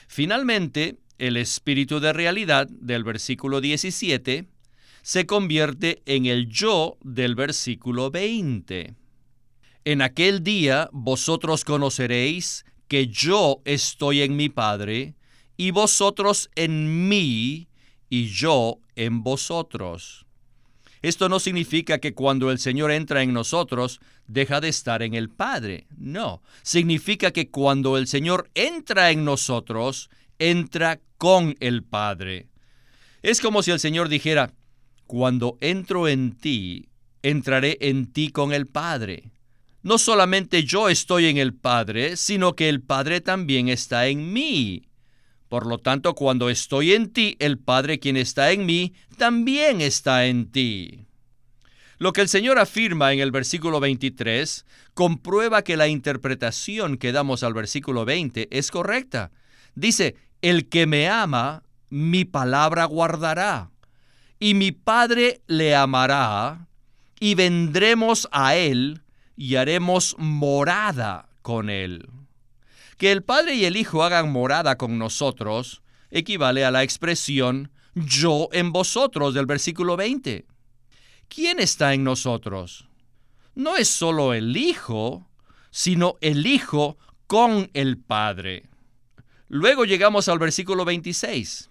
Finalmente, 0.07 0.97
el 1.17 1.35
Espíritu 1.35 1.99
de 1.99 2.13
realidad 2.13 2.67
del 2.69 3.03
versículo 3.03 3.59
17 3.59 4.47
se 5.01 5.25
convierte 5.25 6.01
en 6.05 6.25
el 6.25 6.47
yo 6.47 6.97
del 7.01 7.35
versículo 7.35 8.11
20. 8.11 8.95
En 9.85 10.01
aquel 10.01 10.43
día 10.43 10.89
vosotros 10.91 11.63
conoceréis 11.63 12.65
que 12.87 13.07
yo 13.07 13.61
estoy 13.65 14.21
en 14.21 14.35
mi 14.35 14.49
Padre, 14.49 15.15
y 15.57 15.71
vosotros 15.71 16.49
en 16.55 17.07
mí, 17.09 17.67
y 18.09 18.27
yo 18.27 18.79
en 18.95 19.23
vosotros. 19.23 20.25
Esto 21.01 21.29
no 21.29 21.39
significa 21.39 21.99
que 21.99 22.13
cuando 22.13 22.51
el 22.51 22.59
Señor 22.59 22.91
entra 22.91 23.23
en 23.23 23.31
nosotros, 23.31 24.01
deja 24.27 24.59
de 24.59 24.69
estar 24.69 25.01
en 25.01 25.13
el 25.13 25.29
Padre. 25.29 25.87
No, 25.97 26.41
significa 26.61 27.31
que 27.31 27.49
cuando 27.49 27.97
el 27.97 28.07
Señor 28.07 28.49
entra 28.53 29.11
en 29.11 29.23
nosotros, 29.23 30.09
entra 30.39 30.99
con 31.17 31.55
el 31.59 31.83
Padre. 31.83 32.47
Es 33.21 33.39
como 33.41 33.63
si 33.63 33.71
el 33.71 33.79
Señor 33.79 34.09
dijera, 34.09 34.53
cuando 35.09 35.57
entro 35.59 36.07
en 36.07 36.33
ti, 36.33 36.87
entraré 37.23 37.79
en 37.81 38.13
ti 38.13 38.29
con 38.29 38.53
el 38.53 38.67
Padre. 38.67 39.31
No 39.81 39.97
solamente 39.97 40.63
yo 40.63 40.87
estoy 40.87 41.25
en 41.25 41.37
el 41.37 41.55
Padre, 41.55 42.15
sino 42.15 42.55
que 42.55 42.69
el 42.69 42.83
Padre 42.83 43.19
también 43.19 43.69
está 43.69 44.05
en 44.05 44.31
mí. 44.31 44.83
Por 45.47 45.65
lo 45.65 45.79
tanto, 45.79 46.13
cuando 46.13 46.51
estoy 46.51 46.93
en 46.93 47.11
ti, 47.11 47.35
el 47.39 47.57
Padre 47.57 47.97
quien 47.97 48.17
está 48.17 48.51
en 48.51 48.67
mí, 48.67 48.93
también 49.17 49.81
está 49.81 50.27
en 50.27 50.51
ti. 50.51 51.07
Lo 51.97 52.13
que 52.13 52.21
el 52.21 52.29
Señor 52.29 52.59
afirma 52.59 53.11
en 53.11 53.19
el 53.19 53.31
versículo 53.31 53.79
23 53.79 54.63
comprueba 54.93 55.63
que 55.63 55.75
la 55.75 55.87
interpretación 55.87 56.97
que 56.97 57.11
damos 57.11 57.41
al 57.41 57.55
versículo 57.55 58.05
20 58.05 58.47
es 58.51 58.69
correcta. 58.69 59.31
Dice, 59.73 60.17
el 60.43 60.69
que 60.69 60.85
me 60.85 61.09
ama, 61.09 61.63
mi 61.89 62.25
palabra 62.25 62.85
guardará, 62.85 63.71
y 64.39 64.53
mi 64.53 64.71
Padre 64.71 65.41
le 65.47 65.75
amará, 65.75 66.67
y 67.19 67.35
vendremos 67.35 68.27
a 68.31 68.55
él 68.55 69.01
y 69.35 69.55
haremos 69.55 70.15
morada 70.17 71.27
con 71.41 71.69
él. 71.69 72.09
Que 72.97 73.11
el 73.11 73.23
Padre 73.23 73.55
y 73.55 73.65
el 73.65 73.77
Hijo 73.77 74.03
hagan 74.03 74.31
morada 74.31 74.77
con 74.77 74.97
nosotros 74.97 75.81
equivale 76.11 76.65
a 76.65 76.71
la 76.71 76.83
expresión 76.83 77.71
yo 77.93 78.49
en 78.51 78.71
vosotros 78.71 79.33
del 79.33 79.45
versículo 79.45 79.97
20. 79.97 80.45
¿Quién 81.27 81.59
está 81.59 81.93
en 81.93 82.03
nosotros? 82.03 82.87
No 83.55 83.75
es 83.75 83.89
solo 83.89 84.33
el 84.33 84.55
Hijo, 84.55 85.27
sino 85.71 86.15
el 86.21 86.45
Hijo 86.45 86.97
con 87.27 87.69
el 87.73 87.97
Padre. 87.97 88.65
Luego 89.47 89.85
llegamos 89.85 90.29
al 90.29 90.39
versículo 90.39 90.85
26, 90.85 91.69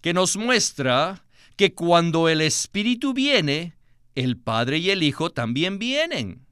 que 0.00 0.12
nos 0.12 0.36
muestra 0.36 1.22
que 1.60 1.74
cuando 1.74 2.30
el 2.30 2.40
Espíritu 2.40 3.12
viene, 3.12 3.76
el 4.14 4.38
Padre 4.38 4.78
y 4.78 4.88
el 4.88 5.02
Hijo 5.02 5.28
también 5.28 5.78
vienen. 5.78 6.46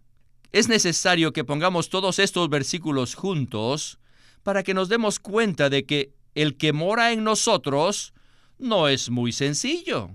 Es 0.52 0.68
necesario 0.68 1.32
que 1.32 1.44
pongamos 1.44 1.88
todos 1.88 2.18
estos 2.18 2.50
versículos 2.50 3.14
juntos 3.14 3.98
para 4.42 4.62
que 4.62 4.74
nos 4.74 4.90
demos 4.90 5.18
cuenta 5.18 5.70
de 5.70 5.86
que 5.86 6.12
el 6.34 6.58
que 6.58 6.74
mora 6.74 7.10
en 7.10 7.24
nosotros 7.24 8.12
no 8.58 8.86
es 8.86 9.08
muy 9.08 9.32
sencillo. 9.32 10.10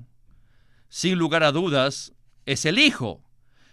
Sin 0.90 1.18
lugar 1.18 1.44
a 1.44 1.52
dudas, 1.52 2.14
es 2.46 2.64
el 2.64 2.78
Hijo, 2.78 3.24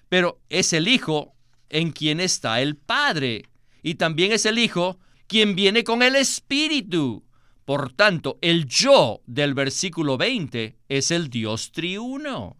pero 0.08 0.40
es 0.48 0.72
el 0.72 0.88
Hijo 0.88 1.34
en 1.68 1.92
quien 1.92 2.20
está 2.20 2.62
el 2.62 2.76
Padre, 2.76 3.44
y 3.82 3.96
también 3.96 4.32
es 4.32 4.46
el 4.46 4.58
Hijo 4.58 4.98
quien 5.26 5.54
viene 5.54 5.84
con 5.84 6.02
el 6.02 6.16
Espíritu. 6.16 7.22
Por 7.70 7.92
tanto, 7.92 8.36
el 8.42 8.66
yo 8.66 9.22
del 9.28 9.54
versículo 9.54 10.18
20 10.18 10.76
es 10.88 11.12
el 11.12 11.30
Dios 11.30 11.70
triuno. 11.70 12.56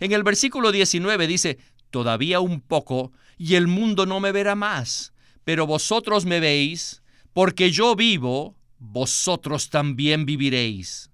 En 0.00 0.10
el 0.10 0.24
versículo 0.24 0.72
19 0.72 1.28
dice, 1.28 1.58
todavía 1.90 2.40
un 2.40 2.60
poco, 2.60 3.12
y 3.38 3.54
el 3.54 3.68
mundo 3.68 4.06
no 4.06 4.18
me 4.18 4.32
verá 4.32 4.56
más 4.56 5.12
pero 5.44 5.64
vosotros 5.64 6.24
me 6.24 6.40
veis, 6.40 7.02
porque 7.32 7.70
yo 7.70 7.94
vivo, 7.94 8.56
vosotros 8.78 9.70
también 9.70 10.26
viviréis. 10.26 11.12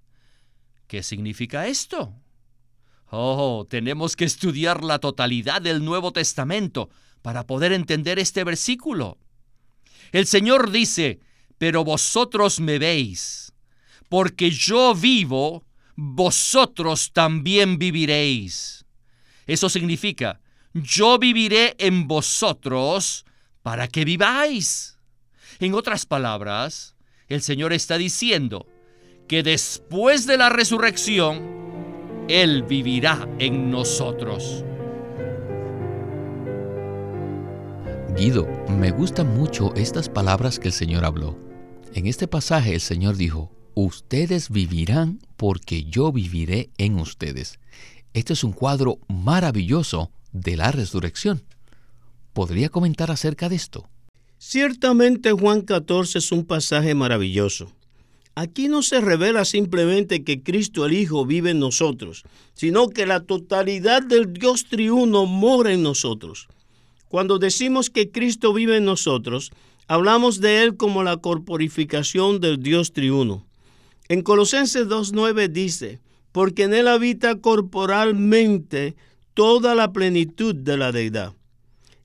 ¿Qué 0.86 1.02
significa 1.02 1.66
esto? 1.66 2.14
Oh, 3.10 3.66
tenemos 3.68 4.16
que 4.16 4.24
estudiar 4.24 4.82
la 4.82 5.00
totalidad 5.00 5.60
del 5.60 5.84
Nuevo 5.84 6.12
Testamento 6.12 6.88
para 7.20 7.46
poder 7.46 7.72
entender 7.72 8.18
este 8.18 8.42
versículo. 8.42 9.18
El 10.12 10.26
Señor 10.26 10.70
dice, 10.70 11.20
pero 11.58 11.84
vosotros 11.84 12.60
me 12.60 12.78
veis, 12.78 13.52
porque 14.08 14.50
yo 14.50 14.94
vivo, 14.94 15.64
vosotros 15.94 17.12
también 17.12 17.78
viviréis. 17.78 18.84
Eso 19.46 19.68
significa, 19.68 20.40
yo 20.74 21.18
viviré 21.18 21.74
en 21.78 22.06
vosotros 22.06 23.24
para 23.62 23.88
que 23.88 24.04
viváis. 24.04 24.98
En 25.58 25.74
otras 25.74 26.04
palabras, 26.04 26.94
el 27.28 27.42
Señor 27.42 27.72
está 27.72 27.96
diciendo 27.96 28.66
que 29.26 29.42
después 29.42 30.26
de 30.26 30.36
la 30.36 30.48
resurrección, 30.50 32.26
Él 32.28 32.62
vivirá 32.62 33.28
en 33.38 33.70
nosotros. 33.70 34.64
Guido, 38.16 38.46
me 38.68 38.90
gustan 38.90 39.36
mucho 39.36 39.74
estas 39.74 40.08
palabras 40.08 40.58
que 40.58 40.68
el 40.68 40.74
Señor 40.74 41.04
habló. 41.04 41.45
En 41.96 42.06
este 42.06 42.28
pasaje 42.28 42.74
el 42.74 42.82
Señor 42.82 43.16
dijo, 43.16 43.50
ustedes 43.72 44.50
vivirán 44.50 45.18
porque 45.38 45.84
yo 45.84 46.12
viviré 46.12 46.68
en 46.76 46.98
ustedes. 46.98 47.58
Este 48.12 48.34
es 48.34 48.44
un 48.44 48.52
cuadro 48.52 48.98
maravilloso 49.08 50.10
de 50.30 50.58
la 50.58 50.72
resurrección. 50.72 51.42
¿Podría 52.34 52.68
comentar 52.68 53.10
acerca 53.10 53.48
de 53.48 53.56
esto? 53.56 53.88
Ciertamente 54.36 55.32
Juan 55.32 55.62
14 55.62 56.18
es 56.18 56.32
un 56.32 56.44
pasaje 56.44 56.94
maravilloso. 56.94 57.72
Aquí 58.34 58.68
no 58.68 58.82
se 58.82 59.00
revela 59.00 59.46
simplemente 59.46 60.22
que 60.22 60.42
Cristo 60.42 60.84
el 60.84 60.92
Hijo 60.92 61.24
vive 61.24 61.52
en 61.52 61.60
nosotros, 61.60 62.24
sino 62.52 62.90
que 62.90 63.06
la 63.06 63.20
totalidad 63.20 64.02
del 64.02 64.34
Dios 64.34 64.66
triuno 64.68 65.24
mora 65.24 65.72
en 65.72 65.82
nosotros. 65.82 66.48
Cuando 67.08 67.38
decimos 67.38 67.88
que 67.88 68.10
Cristo 68.10 68.52
vive 68.52 68.76
en 68.76 68.84
nosotros, 68.84 69.50
hablamos 69.88 70.40
de 70.40 70.62
Él 70.62 70.76
como 70.76 71.02
la 71.02 71.16
corporificación 71.18 72.40
del 72.40 72.62
Dios 72.62 72.92
triuno. 72.92 73.46
En 74.08 74.22
Colosenses 74.22 74.86
2.9 74.86 75.48
dice, 75.48 76.00
porque 76.32 76.64
en 76.64 76.74
Él 76.74 76.88
habita 76.88 77.40
corporalmente 77.40 78.96
toda 79.34 79.74
la 79.74 79.92
plenitud 79.92 80.54
de 80.54 80.76
la 80.76 80.92
deidad. 80.92 81.34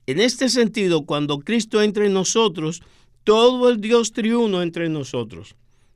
En 0.06 0.20
este 0.20 0.48
sentido, 0.48 1.06
cuando 1.06 1.38
Cristo 1.40 1.80
entra 1.82 2.04
en 2.06 2.12
nosotros, 2.12 2.82
todo 3.24 3.68
el 3.68 3.80
Dios 3.80 4.12
triuno 4.12 4.62
entra 4.62 4.84
en 4.84 4.92
nosotros. 4.92 5.54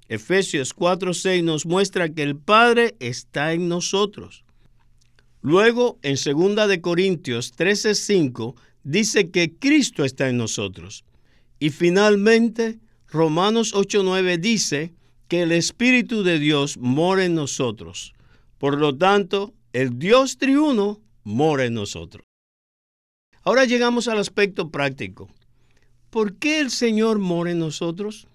Efesios 0.08 0.72
4:6 0.74 1.42
nos 1.42 1.66
muestra 1.66 2.08
que 2.08 2.22
el 2.22 2.36
Padre 2.36 2.94
está 3.00 3.52
en 3.52 3.68
nosotros. 3.68 4.44
Luego, 5.42 5.98
en 6.02 6.16
2 6.16 6.68
de 6.68 6.80
Corintios 6.80 7.52
13:5 7.56 8.54
dice 8.84 9.30
que 9.30 9.54
Cristo 9.54 10.04
está 10.04 10.28
en 10.28 10.36
nosotros. 10.36 11.04
Y 11.58 11.70
finalmente, 11.70 12.78
Romanos 13.08 13.74
8:9 13.74 14.38
dice 14.38 14.92
que 15.28 15.42
el 15.42 15.52
Espíritu 15.52 16.22
de 16.22 16.38
Dios 16.38 16.76
mora 16.76 17.24
en 17.24 17.34
nosotros. 17.34 18.14
Por 18.58 18.78
lo 18.78 18.96
tanto, 18.96 19.54
el 19.72 19.98
Dios 19.98 20.38
triuno 20.38 21.00
mora 21.24 21.64
en 21.64 21.74
nosotros. 21.74 22.24
Ahora 23.42 23.64
llegamos 23.64 24.08
al 24.08 24.18
aspecto 24.18 24.70
práctico. 24.70 25.28
¿Por 26.10 26.36
qué 26.36 26.60
el 26.60 26.70
Señor 26.70 27.18
mora 27.18 27.50
en 27.50 27.58
nosotros? 27.58 28.26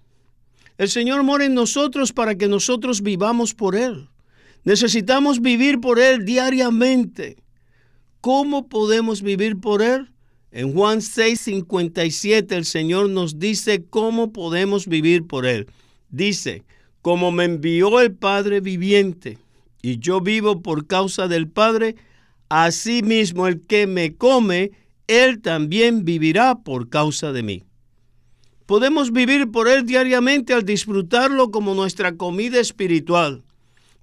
El 0.78 0.88
Señor 0.88 1.22
mora 1.22 1.44
en 1.44 1.54
nosotros 1.54 2.12
para 2.12 2.36
que 2.36 2.48
nosotros 2.48 3.02
vivamos 3.02 3.54
por 3.54 3.76
Él. 3.76 4.08
Necesitamos 4.64 5.40
vivir 5.40 5.80
por 5.80 5.98
Él 5.98 6.24
diariamente. 6.24 7.36
¿Cómo 8.20 8.68
podemos 8.68 9.22
vivir 9.22 9.58
por 9.58 9.82
Él? 9.82 10.11
En 10.54 10.74
Juan 10.74 11.00
6, 11.00 11.40
57 11.40 12.54
el 12.54 12.66
Señor 12.66 13.08
nos 13.08 13.38
dice 13.38 13.86
cómo 13.88 14.34
podemos 14.34 14.86
vivir 14.86 15.26
por 15.26 15.46
Él. 15.46 15.66
Dice, 16.10 16.62
como 17.00 17.32
me 17.32 17.44
envió 17.44 17.98
el 18.00 18.12
Padre 18.12 18.60
viviente 18.60 19.38
y 19.80 19.98
yo 19.98 20.20
vivo 20.20 20.60
por 20.60 20.86
causa 20.86 21.26
del 21.26 21.48
Padre, 21.48 21.96
así 22.50 23.02
mismo 23.02 23.46
el 23.46 23.62
que 23.62 23.86
me 23.86 24.14
come, 24.14 24.72
Él 25.06 25.40
también 25.40 26.04
vivirá 26.04 26.56
por 26.56 26.90
causa 26.90 27.32
de 27.32 27.42
mí. 27.42 27.64
Podemos 28.66 29.10
vivir 29.10 29.50
por 29.50 29.68
Él 29.68 29.86
diariamente 29.86 30.52
al 30.52 30.66
disfrutarlo 30.66 31.50
como 31.50 31.74
nuestra 31.74 32.18
comida 32.18 32.60
espiritual. 32.60 33.42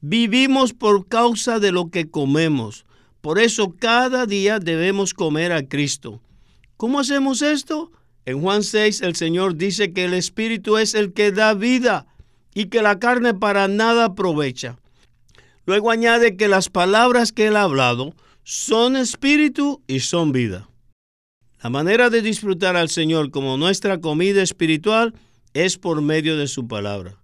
Vivimos 0.02 0.74
por 0.74 1.08
causa 1.08 1.60
de 1.60 1.72
lo 1.72 1.92
que 1.92 2.10
comemos. 2.10 2.86
Por 3.22 3.38
eso 3.38 3.76
cada 3.78 4.26
día 4.26 4.58
debemos 4.58 5.14
comer 5.14 5.52
a 5.52 5.68
Cristo. 5.68 6.22
¿Cómo 6.80 7.02
hacemos 7.02 7.42
esto? 7.42 7.92
En 8.26 8.40
Juan 8.40 8.64
6 8.64 9.02
el 9.02 9.14
Señor 9.18 9.58
dice 9.58 9.92
que 9.92 10.06
el 10.06 10.14
Espíritu 10.14 10.78
es 10.78 10.94
el 10.94 11.12
que 11.12 11.34
da 11.34 11.54
vida 11.54 12.08
y 12.54 12.68
que 12.68 12.82
la 12.82 13.00
carne 13.00 13.34
para 13.34 13.68
nada 13.68 14.06
aprovecha. 14.06 14.78
Luego 15.66 15.92
añade 15.92 16.38
que 16.38 16.48
las 16.48 16.70
palabras 16.70 17.34
que 17.34 17.48
Él 17.48 17.58
ha 17.58 17.64
hablado 17.64 18.16
son 18.46 18.96
espíritu 18.96 19.82
y 19.88 20.00
son 20.00 20.32
vida. 20.32 20.70
La 21.62 21.70
manera 21.70 22.10
de 22.10 22.22
disfrutar 22.22 22.78
al 22.78 22.88
Señor 22.88 23.30
como 23.30 23.58
nuestra 23.58 24.00
comida 24.00 24.42
espiritual 24.42 25.14
es 25.54 25.78
por 25.78 26.02
medio 26.02 26.38
de 26.38 26.48
su 26.48 26.70
palabra. 26.70 27.18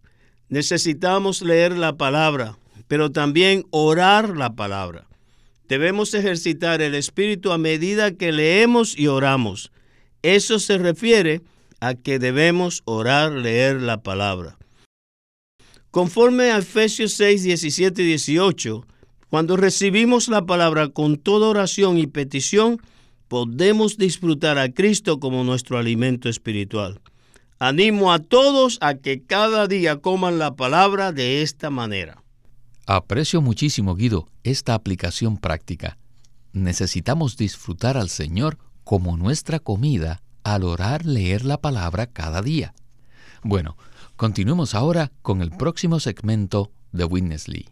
Necesitamos 0.49 1.41
leer 1.41 1.77
la 1.77 1.95
palabra, 1.95 2.57
pero 2.89 3.13
también 3.13 3.63
orar 3.69 4.35
la 4.35 4.53
palabra. 4.53 5.07
Debemos 5.67 6.13
ejercitar 6.13 6.81
el 6.81 6.93
espíritu 6.95 7.51
a 7.51 7.57
medida 7.57 8.11
que 8.11 8.31
leemos 8.31 8.97
y 8.97 9.07
oramos. 9.07 9.71
Eso 10.21 10.59
se 10.59 10.77
refiere 10.77 11.41
a 11.79 11.95
que 11.95 12.19
debemos 12.19 12.81
orar, 12.85 13.31
leer 13.31 13.81
la 13.81 14.01
palabra. 14.01 14.57
Conforme 15.91 16.51
a 16.51 16.57
Efesios 16.57 17.13
6, 17.13 17.43
17 17.43 18.01
y 18.01 18.05
18, 18.05 18.85
cuando 19.29 19.57
recibimos 19.57 20.27
la 20.27 20.45
palabra 20.45 20.89
con 20.89 21.17
toda 21.17 21.47
oración 21.47 21.97
y 21.97 22.07
petición, 22.07 22.79
podemos 23.27 23.97
disfrutar 23.97 24.57
a 24.57 24.71
Cristo 24.71 25.19
como 25.19 25.43
nuestro 25.43 25.77
alimento 25.77 26.29
espiritual. 26.29 26.99
Animo 27.59 28.11
a 28.11 28.19
todos 28.19 28.77
a 28.81 28.95
que 28.95 29.23
cada 29.23 29.67
día 29.67 29.97
coman 29.97 30.37
la 30.37 30.55
palabra 30.55 31.11
de 31.11 31.41
esta 31.41 31.69
manera. 31.69 32.21
Aprecio 32.87 33.41
muchísimo, 33.41 33.95
Guido, 33.95 34.27
esta 34.43 34.75
aplicación 34.75 35.37
práctica. 35.37 35.97
Necesitamos 36.53 37.35
disfrutar 37.35 37.97
al 37.97 38.09
Señor 38.09 38.59
como 38.83 39.17
nuestra 39.17 39.59
comida 39.59 40.21
al 40.43 40.63
orar, 40.63 41.03
leer 41.03 41.45
la 41.45 41.59
palabra 41.59 42.05
cada 42.05 42.43
día. 42.43 42.75
Bueno, 43.41 43.75
continuemos 44.15 44.75
ahora 44.75 45.11
con 45.23 45.41
el 45.41 45.49
próximo 45.49 45.99
segmento 45.99 46.71
de 46.91 47.05
Witness 47.05 47.47
Lee. 47.47 47.69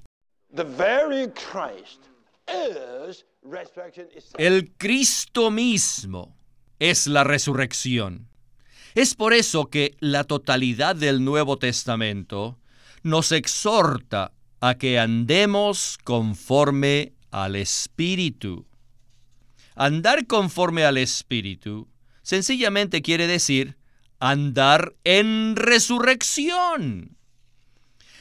El 4.37 4.73
Cristo 4.77 5.51
mismo 5.51 6.35
es 6.79 7.05
la 7.05 7.23
resurrección. 7.23 8.29
Es 8.95 9.13
por 9.13 9.33
eso 9.33 9.69
que 9.69 9.95
la 9.99 10.23
totalidad 10.23 10.95
del 10.95 11.23
Nuevo 11.23 11.57
Testamento 11.57 12.57
nos 13.03 13.31
exhorta 13.31 14.31
a 14.63 14.75
que 14.75 14.97
andemos 14.97 15.97
conforme 16.05 17.11
al 17.31 17.57
Espíritu. 17.57 18.65
Andar 19.75 20.25
conforme 20.25 20.85
al 20.85 20.97
Espíritu 20.97 21.89
sencillamente 22.21 23.01
quiere 23.01 23.27
decir 23.27 23.75
andar 24.21 24.95
en 25.03 25.57
resurrección. 25.57 27.17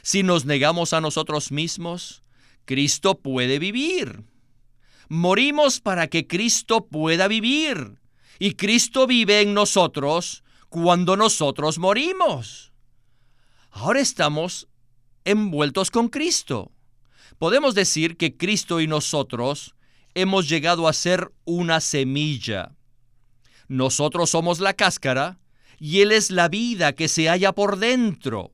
Si 0.03 0.25
nos 0.25 0.45
negamos 0.45 0.93
a 0.93 1.01
nosotros 1.01 1.53
mismos, 1.53 2.25
Cristo 2.65 3.21
puede 3.21 3.61
vivir. 3.61 4.25
Morimos 5.09 5.81
para 5.81 6.09
que 6.09 6.27
Cristo 6.27 6.89
pueda 6.89 7.29
vivir. 7.29 8.01
Y 8.41 8.55
Cristo 8.55 9.07
vive 9.07 9.43
en 9.43 9.55
nosotros 9.55 10.43
cuando 10.71 11.17
nosotros 11.17 11.79
morimos. 11.79 12.73
Ahora 13.71 14.01
estamos 14.01 14.67
envueltos 15.25 15.91
con 15.91 16.09
Cristo. 16.09 16.73
Podemos 17.39 17.75
decir 17.75 18.17
que 18.17 18.37
Cristo 18.37 18.81
y 18.81 18.87
nosotros 18.87 19.75
hemos 20.15 20.49
llegado 20.49 20.89
a 20.89 20.93
ser 20.93 21.33
una 21.45 21.81
semilla. 21.81 22.73
Nosotros 23.69 24.31
somos 24.31 24.61
la 24.61 24.75
cáscara 24.75 25.39
y 25.79 26.01
Él 26.01 26.13
es 26.13 26.31
la 26.31 26.49
vida 26.49 26.93
que 26.93 27.09
se 27.09 27.29
halla 27.29 27.53
por 27.53 27.79
dentro. 27.79 28.53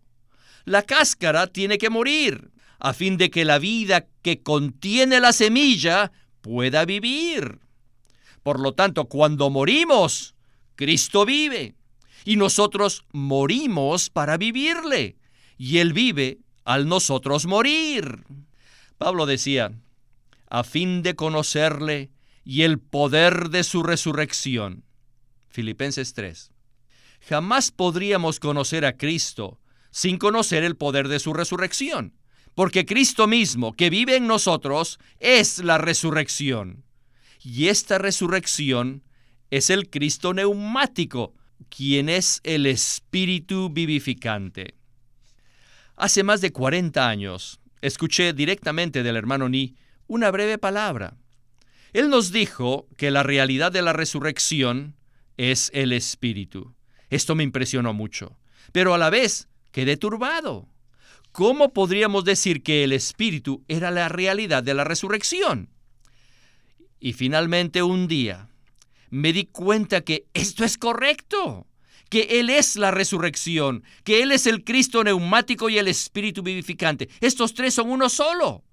La 0.64 0.82
cáscara 0.82 1.46
tiene 1.46 1.78
que 1.78 1.90
morir 1.90 2.50
a 2.78 2.92
fin 2.92 3.16
de 3.16 3.30
que 3.30 3.44
la 3.44 3.58
vida 3.58 4.06
que 4.22 4.42
contiene 4.42 5.20
la 5.20 5.32
semilla 5.32 6.12
pueda 6.40 6.84
vivir. 6.84 7.58
Por 8.42 8.60
lo 8.60 8.72
tanto, 8.72 9.06
cuando 9.06 9.50
morimos, 9.50 10.34
Cristo 10.76 11.26
vive 11.26 11.74
y 12.24 12.36
nosotros 12.36 13.04
morimos 13.12 14.10
para 14.10 14.36
vivirle 14.36 15.16
y 15.56 15.78
Él 15.78 15.92
vive 15.92 16.38
al 16.68 16.86
nosotros 16.86 17.46
morir. 17.46 18.24
Pablo 18.98 19.24
decía, 19.24 19.72
a 20.50 20.64
fin 20.64 21.02
de 21.02 21.16
conocerle 21.16 22.10
y 22.44 22.62
el 22.62 22.78
poder 22.78 23.48
de 23.48 23.64
su 23.64 23.82
resurrección. 23.82 24.84
Filipenses 25.48 26.12
3. 26.12 26.52
Jamás 27.28 27.70
podríamos 27.70 28.38
conocer 28.38 28.84
a 28.84 28.96
Cristo 28.96 29.58
sin 29.90 30.18
conocer 30.18 30.62
el 30.62 30.76
poder 30.76 31.08
de 31.08 31.18
su 31.18 31.32
resurrección 31.32 32.18
porque 32.58 32.84
Cristo 32.84 33.28
mismo, 33.28 33.74
que 33.74 33.88
vive 33.88 34.16
en 34.16 34.26
nosotros, 34.26 34.98
es 35.20 35.58
la 35.58 35.78
resurrección. 35.78 36.82
Y 37.40 37.68
esta 37.68 37.98
resurrección 37.98 39.04
es 39.50 39.70
el 39.70 39.88
Cristo 39.88 40.34
neumático, 40.34 41.34
quien 41.68 42.08
es 42.08 42.40
el 42.42 42.66
Espíritu 42.66 43.70
vivificante. 43.70 44.74
Hace 45.98 46.22
más 46.22 46.40
de 46.40 46.52
40 46.52 47.06
años, 47.08 47.60
escuché 47.82 48.32
directamente 48.32 49.02
del 49.02 49.16
hermano 49.16 49.48
Ni 49.48 49.76
una 50.06 50.30
breve 50.30 50.56
palabra. 50.56 51.18
Él 51.92 52.08
nos 52.08 52.32
dijo 52.32 52.86
que 52.96 53.10
la 53.10 53.22
realidad 53.22 53.72
de 53.72 53.82
la 53.82 53.92
resurrección 53.92 54.96
es 55.36 55.70
el 55.74 55.92
Espíritu. 55.92 56.74
Esto 57.10 57.34
me 57.34 57.42
impresionó 57.44 57.92
mucho, 57.92 58.38
pero 58.72 58.94
a 58.94 58.98
la 58.98 59.10
vez 59.10 59.48
quedé 59.72 59.96
turbado. 59.96 60.68
¿cómo 61.38 61.72
podríamos 61.72 62.24
decir 62.24 62.64
que 62.64 62.82
el 62.82 62.92
Espíritu 62.92 63.62
era 63.68 63.92
la 63.92 64.08
realidad 64.08 64.64
de 64.64 64.74
la 64.74 64.82
resurrección? 64.82 65.68
Y 66.98 67.12
finalmente 67.12 67.80
un 67.80 68.08
día 68.08 68.48
me 69.10 69.32
di 69.32 69.44
cuenta 69.44 70.00
que 70.00 70.26
esto 70.34 70.64
es 70.64 70.76
correcto, 70.76 71.67
que 72.08 72.40
Él 72.40 72.50
es 72.50 72.76
la 72.76 72.90
resurrección, 72.90 73.84
que 74.04 74.22
Él 74.22 74.32
es 74.32 74.46
el 74.46 74.64
Cristo 74.64 75.04
neumático 75.04 75.68
y 75.68 75.78
el 75.78 75.88
Espíritu 75.88 76.42
vivificante. 76.42 77.08
Estos 77.20 77.54
tres 77.54 77.74
son 77.74 77.90
uno 77.90 78.08
solo. 78.08 78.64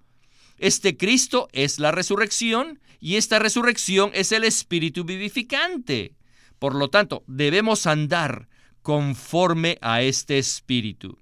Este 0.58 0.96
Cristo 0.96 1.50
es 1.52 1.80
la 1.80 1.92
resurrección 1.92 2.80
y 3.00 3.18
esta 3.18 3.40
resurrección 3.40 4.12
es 4.14 4.32
el 4.32 4.44
Espíritu 4.44 5.04
vivificante. 5.04 6.16
Por 6.60 6.76
lo 6.76 6.90
tanto, 6.90 7.24
debemos 7.28 7.88
andar 7.88 8.48
conforme 8.82 9.78
a 9.82 10.02
este 10.02 10.38
Espíritu. 10.38 11.20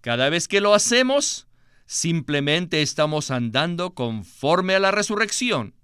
Cada 0.00 0.28
vez 0.28 0.48
que 0.48 0.60
lo 0.60 0.74
hacemos, 0.74 1.46
simplemente 1.86 2.82
estamos 2.82 3.30
andando 3.30 3.94
conforme 3.94 4.74
a 4.74 4.80
la 4.80 4.90
resurrección. 4.90 5.74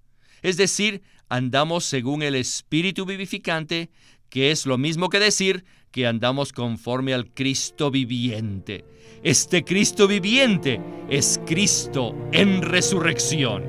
Es 0.43 0.57
decir, 0.57 1.03
andamos 1.29 1.85
según 1.85 2.23
el 2.23 2.35
Espíritu 2.35 3.07
vivificante, 3.07 3.91
que 4.31 4.51
es 4.51 4.67
lo 4.67 4.79
mismo 4.79 5.09
que 5.09 5.19
decir 5.19 5.65
que 5.91 6.07
andamos 6.07 6.53
conforme 6.53 7.15
al 7.15 7.31
Cristo 7.31 7.91
viviente. 7.91 8.85
Este 9.23 9.65
Cristo 9.65 10.07
viviente 10.07 10.81
es 11.09 11.41
Cristo 11.47 12.15
en 12.33 12.63
resurrección. 12.63 13.65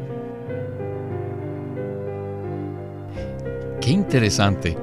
Qué 3.82 3.92
interesante. 3.92 4.78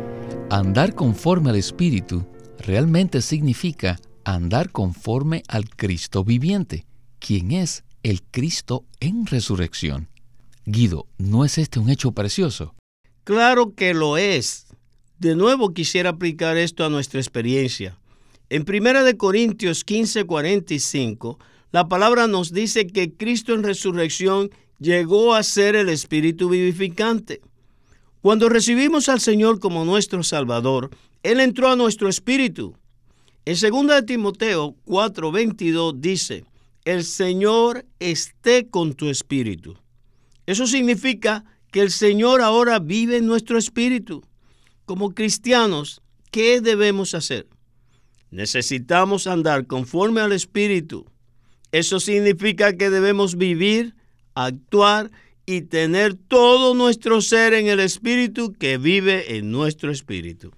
Andar 0.51 0.95
conforme 0.95 1.51
al 1.51 1.57
Espíritu 1.57 2.27
realmente 2.59 3.21
significa 3.21 3.99
andar 4.25 4.71
conforme 4.73 5.43
al 5.49 5.69
Cristo 5.69 6.25
viviente, 6.25 6.87
quien 7.19 7.53
es 7.53 7.85
el 8.03 8.23
Cristo 8.23 8.85
en 8.99 9.27
resurrección. 9.27 10.09
Guido, 10.65 11.07
¿no 11.19 11.45
es 11.45 11.59
este 11.59 11.79
un 11.79 11.91
hecho 11.91 12.13
precioso? 12.13 12.75
Claro 13.23 13.75
que 13.75 13.95
lo 13.95 14.17
es. 14.17 14.66
De 15.19 15.35
nuevo 15.35 15.73
quisiera 15.73 16.11
aplicar 16.11 16.59
esto 16.59 16.85
a 16.85 16.91
nuestra 16.91 17.21
experiencia. 17.21 17.97
En 18.51 18.67
1 18.69 19.17
Corintios 19.17 19.83
15, 19.83 20.25
45, 20.25 21.39
la 21.73 21.89
palabra 21.89 22.27
nos 22.27 22.53
dice 22.53 22.87
que 22.87 23.15
Cristo 23.15 23.55
en 23.55 23.63
resurrección 23.63 24.51
llegó 24.79 25.35
a 25.35 25.43
ser 25.43 25.75
el 25.75 25.89
Espíritu 25.89 26.51
vivificante. 26.51 27.41
Cuando 28.21 28.51
recibimos 28.51 29.09
al 29.09 29.21
Señor 29.21 29.59
como 29.59 29.87
nuestro 29.87 30.23
Salvador, 30.23 30.91
Él 31.23 31.41
entró 31.41 31.71
a 31.71 31.77
nuestro 31.77 32.11
espíritu. 32.11 32.77
En 33.47 33.57
2 33.59 34.05
Timoteo 34.05 34.77
4:22 34.85 35.95
dice, 35.99 36.45
el 36.85 37.05
Señor 37.05 37.87
esté 38.01 38.69
con 38.69 38.93
tu 38.93 39.09
espíritu. 39.09 39.79
Eso 40.45 40.67
significa 40.67 41.45
que 41.73 41.81
el 41.81 41.91
Señor 41.91 42.43
ahora 42.43 42.81
vive 42.81 43.17
en 43.17 43.27
nuestro 43.27 43.57
espíritu. 43.57 44.23
Como 44.87 45.15
cristianos, 45.15 46.01
¿qué 46.31 46.61
debemos 46.61 47.15
hacer? 47.15 47.49
Necesitamos 48.31 49.27
andar 49.27 49.67
conforme 49.67 50.21
al 50.21 50.31
Espíritu. 50.31 51.07
Eso 51.73 51.99
significa 51.99 52.77
que 52.77 52.89
debemos 52.89 53.37
vivir, 53.37 53.97
actuar 54.35 55.11
y 55.45 55.63
tener 55.63 56.15
todo 56.15 56.75
nuestro 56.75 57.21
ser 57.21 57.53
en 57.55 57.67
el 57.67 57.81
Espíritu 57.81 58.53
que 58.53 58.79
vive 58.79 59.37
en 59.37 59.51
nuestro 59.51 59.91
Espíritu. 59.91 60.53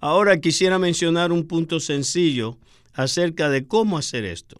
Ahora 0.00 0.40
quisiera 0.40 0.78
mencionar 0.78 1.30
un 1.30 1.46
punto 1.46 1.78
sencillo 1.78 2.56
acerca 2.94 3.50
de 3.50 3.66
cómo 3.66 3.98
hacer 3.98 4.24
esto. 4.24 4.56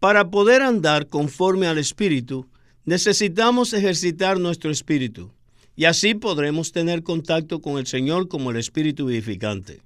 Para 0.00 0.32
poder 0.32 0.62
andar 0.62 1.06
conforme 1.06 1.68
al 1.68 1.78
Espíritu, 1.78 2.48
necesitamos 2.84 3.72
ejercitar 3.72 4.40
nuestro 4.40 4.72
espíritu 4.72 5.30
y 5.76 5.86
así 5.86 6.14
podremos 6.14 6.72
tener 6.72 7.02
contacto 7.02 7.60
con 7.60 7.78
el 7.78 7.86
Señor 7.86 8.28
como 8.28 8.50
el 8.50 8.56
Espíritu 8.56 9.06
vivificante. 9.06 9.82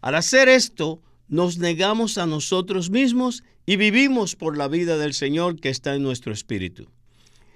Al 0.00 0.14
hacer 0.14 0.48
esto, 0.48 1.00
nos 1.28 1.58
negamos 1.58 2.18
a 2.18 2.26
nosotros 2.26 2.90
mismos 2.90 3.42
y 3.64 3.76
vivimos 3.76 4.36
por 4.36 4.56
la 4.56 4.68
vida 4.68 4.96
del 4.96 5.14
Señor 5.14 5.58
que 5.58 5.70
está 5.70 5.94
en 5.94 6.02
nuestro 6.02 6.32
espíritu. 6.32 6.88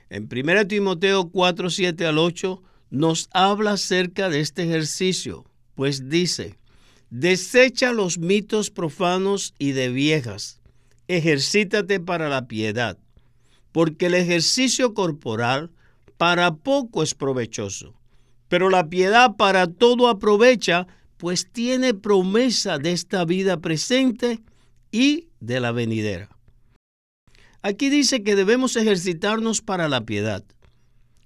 En 0.09 0.29
1 0.31 0.66
Timoteo 0.66 1.29
4, 1.31 1.70
7 1.70 2.07
al 2.07 2.18
8 2.18 2.62
nos 2.90 3.29
habla 3.33 3.73
acerca 3.73 4.29
de 4.29 4.40
este 4.40 4.64
ejercicio, 4.64 5.44
pues 5.77 6.09
dice, 6.09 6.59
desecha 7.11 7.92
los 7.92 8.18
mitos 8.18 8.70
profanos 8.70 9.55
y 9.59 9.70
de 9.73 9.88
viejas, 9.90 10.61
ejercítate 11.07 12.01
para 12.01 12.29
la 12.29 12.49
piedad, 12.49 12.99
porque 13.70 14.07
el 14.07 14.14
ejercicio 14.14 14.94
corporal 14.94 15.70
para 16.20 16.54
poco 16.54 17.02
es 17.02 17.14
provechoso, 17.14 17.94
pero 18.48 18.68
la 18.68 18.90
piedad 18.90 19.37
para 19.37 19.68
todo 19.68 20.06
aprovecha, 20.06 20.87
pues 21.16 21.50
tiene 21.50 21.94
promesa 21.94 22.76
de 22.76 22.92
esta 22.92 23.24
vida 23.24 23.62
presente 23.62 24.40
y 24.92 25.28
de 25.40 25.61
la 25.61 25.72
venidera. 25.72 26.28
Aquí 27.62 27.88
dice 27.88 28.22
que 28.22 28.37
debemos 28.37 28.76
ejercitarnos 28.76 29.62
para 29.62 29.88
la 29.88 30.02
piedad. 30.02 30.44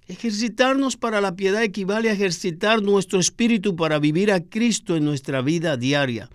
Ejercitarnos 0.07 0.95
para 0.95 1.19
la 1.19 1.35
piedad 1.35 1.61
equivale 1.61 2.09
a 2.09 2.13
ejercitar 2.13 2.81
nuestro 2.81 3.19
espíritu 3.19 3.75
para 3.75 3.99
vivir 3.99 4.31
a 4.31 4.39
Cristo 4.39 4.95
en 4.95 5.03
nuestra 5.03 5.41
vida 5.41 5.75
diaria, 5.75 6.29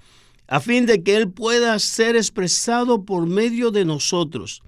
a 0.48 0.60
fin 0.60 0.84
de 0.84 1.02
que 1.02 1.16
Él 1.16 1.30
pueda 1.30 1.78
ser 1.78 2.14
expresado 2.14 3.06
por 3.06 3.26
medio 3.26 3.70
de 3.70 3.86
nosotros. 3.86 4.60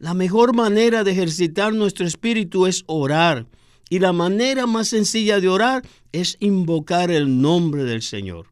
La 0.00 0.14
mejor 0.14 0.56
manera 0.56 1.04
de 1.04 1.10
ejercitar 1.10 1.74
nuestro 1.74 2.06
espíritu 2.06 2.66
es 2.66 2.84
orar, 2.86 3.46
y 3.90 3.98
la 3.98 4.14
manera 4.14 4.66
más 4.66 4.88
sencilla 4.88 5.40
de 5.40 5.48
orar 5.50 5.86
es 6.10 6.38
invocar 6.40 7.10
el 7.10 7.42
nombre 7.42 7.84
del 7.84 8.00
Señor. 8.00 8.46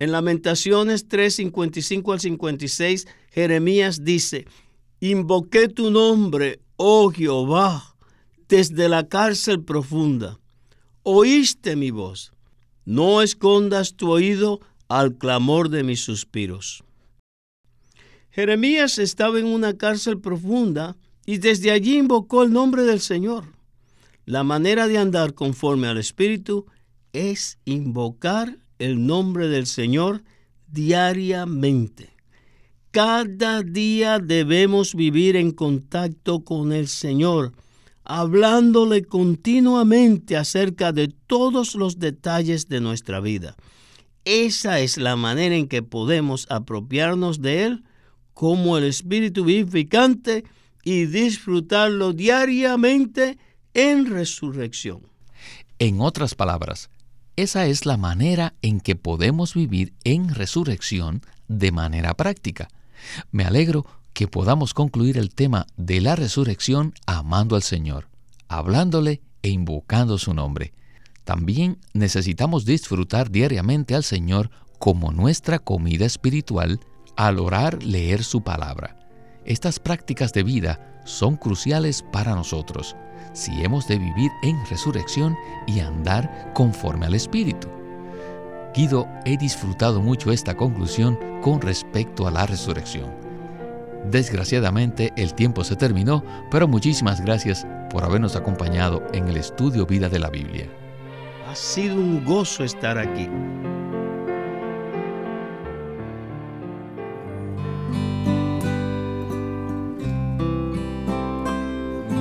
En 0.00 0.10
Lamentaciones 0.10 1.06
3, 1.06 1.36
55 1.36 2.12
al 2.12 2.18
56, 2.18 3.06
Jeremías 3.30 4.02
dice, 4.02 4.48
Invoqué 4.98 5.68
tu 5.68 5.92
nombre, 5.92 6.58
oh 6.74 7.12
Jehová, 7.12 7.94
desde 8.48 8.88
la 8.88 9.06
cárcel 9.06 9.62
profunda. 9.62 10.40
Oíste 11.04 11.76
mi 11.76 11.92
voz. 11.92 12.32
No 12.84 13.22
escondas 13.22 13.94
tu 13.94 14.10
oído 14.10 14.58
al 14.88 15.16
clamor 15.16 15.68
de 15.68 15.84
mis 15.84 16.00
suspiros. 16.00 16.82
Jeremías 18.30 18.98
estaba 18.98 19.40
en 19.40 19.46
una 19.46 19.76
cárcel 19.76 20.20
profunda 20.20 20.96
y 21.26 21.38
desde 21.38 21.70
allí 21.70 21.98
invocó 21.98 22.42
el 22.42 22.52
nombre 22.52 22.84
del 22.84 23.00
Señor. 23.00 23.44
La 24.24 24.44
manera 24.44 24.86
de 24.86 24.98
andar 24.98 25.34
conforme 25.34 25.88
al 25.88 25.98
Espíritu 25.98 26.66
es 27.12 27.58
invocar 27.64 28.58
el 28.78 29.04
nombre 29.04 29.48
del 29.48 29.66
Señor 29.66 30.22
diariamente. 30.68 32.10
Cada 32.92 33.62
día 33.62 34.18
debemos 34.18 34.94
vivir 34.94 35.36
en 35.36 35.50
contacto 35.50 36.44
con 36.44 36.72
el 36.72 36.88
Señor, 36.88 37.52
hablándole 38.04 39.04
continuamente 39.04 40.36
acerca 40.36 40.92
de 40.92 41.08
todos 41.26 41.74
los 41.74 41.98
detalles 41.98 42.68
de 42.68 42.80
nuestra 42.80 43.20
vida. 43.20 43.56
Esa 44.24 44.80
es 44.80 44.96
la 44.96 45.16
manera 45.16 45.56
en 45.56 45.68
que 45.68 45.82
podemos 45.82 46.46
apropiarnos 46.50 47.42
de 47.42 47.64
Él 47.64 47.84
como 48.34 48.78
el 48.78 48.84
Espíritu 48.84 49.44
vivificante 49.44 50.44
y 50.82 51.06
disfrutarlo 51.06 52.12
diariamente 52.12 53.38
en 53.74 54.06
resurrección. 54.06 55.02
En 55.78 56.00
otras 56.00 56.34
palabras, 56.34 56.90
esa 57.36 57.66
es 57.66 57.86
la 57.86 57.96
manera 57.96 58.54
en 58.60 58.80
que 58.80 58.96
podemos 58.96 59.54
vivir 59.54 59.94
en 60.04 60.34
resurrección 60.34 61.22
de 61.48 61.72
manera 61.72 62.14
práctica. 62.14 62.68
Me 63.30 63.44
alegro 63.44 63.86
que 64.12 64.28
podamos 64.28 64.74
concluir 64.74 65.16
el 65.16 65.34
tema 65.34 65.66
de 65.76 66.00
la 66.00 66.16
resurrección 66.16 66.94
amando 67.06 67.56
al 67.56 67.62
Señor, 67.62 68.08
hablándole 68.48 69.22
e 69.42 69.50
invocando 69.50 70.18
su 70.18 70.34
nombre. 70.34 70.74
También 71.24 71.78
necesitamos 71.94 72.64
disfrutar 72.64 73.30
diariamente 73.30 73.94
al 73.94 74.04
Señor 74.04 74.50
como 74.78 75.12
nuestra 75.12 75.58
comida 75.58 76.06
espiritual 76.06 76.80
al 77.16 77.38
orar, 77.38 77.82
leer 77.82 78.24
su 78.24 78.42
palabra. 78.42 78.96
Estas 79.44 79.78
prácticas 79.78 80.32
de 80.32 80.42
vida 80.42 81.00
son 81.04 81.36
cruciales 81.36 82.02
para 82.12 82.34
nosotros 82.34 82.96
si 83.32 83.62
hemos 83.64 83.86
de 83.86 83.98
vivir 83.98 84.30
en 84.42 84.56
resurrección 84.66 85.36
y 85.66 85.80
andar 85.80 86.52
conforme 86.54 87.06
al 87.06 87.14
Espíritu. 87.14 87.68
Guido, 88.74 89.08
he 89.24 89.36
disfrutado 89.36 90.00
mucho 90.00 90.32
esta 90.32 90.56
conclusión 90.56 91.18
con 91.42 91.60
respecto 91.60 92.26
a 92.26 92.30
la 92.30 92.46
resurrección. 92.46 93.10
Desgraciadamente 94.10 95.12
el 95.16 95.34
tiempo 95.34 95.64
se 95.64 95.76
terminó, 95.76 96.24
pero 96.50 96.66
muchísimas 96.68 97.20
gracias 97.20 97.66
por 97.90 98.04
habernos 98.04 98.36
acompañado 98.36 99.02
en 99.12 99.28
el 99.28 99.36
estudio 99.36 99.86
Vida 99.86 100.08
de 100.08 100.18
la 100.18 100.30
Biblia. 100.30 100.68
Ha 101.48 101.54
sido 101.54 101.96
un 101.96 102.24
gozo 102.24 102.64
estar 102.64 102.96
aquí. 102.96 103.28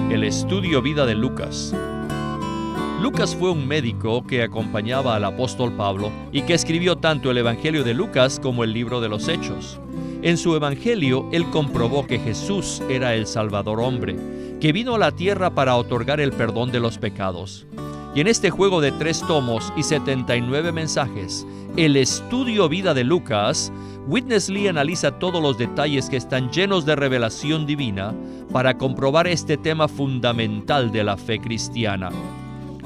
El 0.09 0.23
estudio 0.23 0.81
vida 0.81 1.05
de 1.05 1.13
Lucas. 1.13 1.71
Lucas 2.99 3.35
fue 3.35 3.51
un 3.51 3.67
médico 3.67 4.25
que 4.25 4.41
acompañaba 4.41 5.15
al 5.15 5.23
apóstol 5.23 5.71
Pablo 5.73 6.11
y 6.31 6.41
que 6.41 6.55
escribió 6.55 6.95
tanto 6.95 7.29
el 7.29 7.37
Evangelio 7.37 7.83
de 7.83 7.93
Lucas 7.93 8.39
como 8.41 8.63
el 8.63 8.73
libro 8.73 9.01
de 9.01 9.07
los 9.07 9.27
Hechos. 9.27 9.79
En 10.23 10.37
su 10.37 10.55
Evangelio, 10.55 11.29
él 11.31 11.45
comprobó 11.51 12.07
que 12.07 12.17
Jesús 12.17 12.81
era 12.89 13.13
el 13.13 13.27
Salvador 13.27 13.79
hombre, 13.81 14.15
que 14.59 14.73
vino 14.73 14.95
a 14.95 14.99
la 14.99 15.11
tierra 15.11 15.51
para 15.51 15.75
otorgar 15.75 16.19
el 16.19 16.31
perdón 16.31 16.71
de 16.71 16.79
los 16.79 16.97
pecados. 16.97 17.67
Y 18.15 18.21
en 18.21 18.27
este 18.27 18.49
juego 18.49 18.81
de 18.81 18.91
tres 18.91 19.21
tomos 19.27 19.71
y 19.77 19.83
79 19.83 20.71
mensajes, 20.71 21.45
el 21.77 21.95
estudio 21.95 22.67
vida 22.67 22.95
de 22.95 23.03
Lucas, 23.03 23.71
Witness 24.07 24.49
Lee 24.49 24.67
analiza 24.67 25.19
todos 25.19 25.41
los 25.41 25.59
detalles 25.59 26.09
que 26.09 26.17
están 26.17 26.49
llenos 26.49 26.85
de 26.85 26.95
revelación 26.95 27.67
divina 27.67 28.15
para 28.51 28.77
comprobar 28.77 29.27
este 29.27 29.57
tema 29.57 29.87
fundamental 29.87 30.91
de 30.91 31.03
la 31.03 31.17
fe 31.17 31.39
cristiana. 31.39 32.09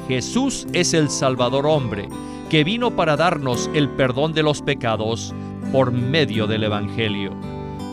Jesús 0.10 0.68
es 0.74 0.94
el 0.94 1.10
Salvador 1.10 1.66
hombre, 1.66 2.10
que 2.50 2.66
vino 2.66 2.92
para 2.92 3.16
darnos 3.16 3.70
el 3.74 3.88
perdón 3.90 4.34
de 4.34 4.44
los 4.44 4.62
pecados 4.62 5.34
por 5.72 5.94
medio 5.94 6.46
del 6.46 6.66
Evangelio. 6.66 7.32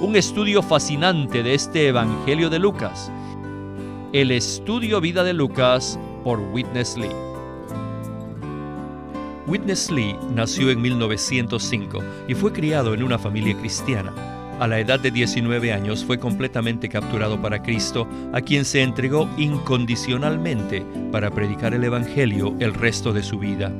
Un 0.00 0.16
estudio 0.16 0.62
fascinante 0.62 1.44
de 1.44 1.54
este 1.54 1.86
Evangelio 1.86 2.50
de 2.50 2.58
Lucas. 2.58 3.12
El 4.12 4.32
estudio 4.32 5.00
vida 5.00 5.22
de 5.22 5.34
Lucas 5.34 5.96
por 6.22 6.38
Witness 6.38 6.96
Lee. 6.96 7.10
Witness 9.46 9.90
Lee 9.90 10.16
nació 10.34 10.70
en 10.70 10.80
1905 10.80 11.98
y 12.28 12.34
fue 12.34 12.52
criado 12.52 12.94
en 12.94 13.02
una 13.02 13.18
familia 13.18 13.56
cristiana. 13.58 14.12
A 14.60 14.68
la 14.68 14.78
edad 14.78 15.00
de 15.00 15.10
19 15.10 15.72
años 15.72 16.04
fue 16.04 16.18
completamente 16.18 16.88
capturado 16.88 17.40
para 17.40 17.62
Cristo, 17.62 18.06
a 18.32 18.42
quien 18.42 18.64
se 18.64 18.82
entregó 18.82 19.28
incondicionalmente 19.38 20.84
para 21.10 21.30
predicar 21.30 21.72
el 21.72 21.82
Evangelio 21.82 22.54
el 22.60 22.74
resto 22.74 23.12
de 23.12 23.22
su 23.22 23.38
vida. 23.38 23.72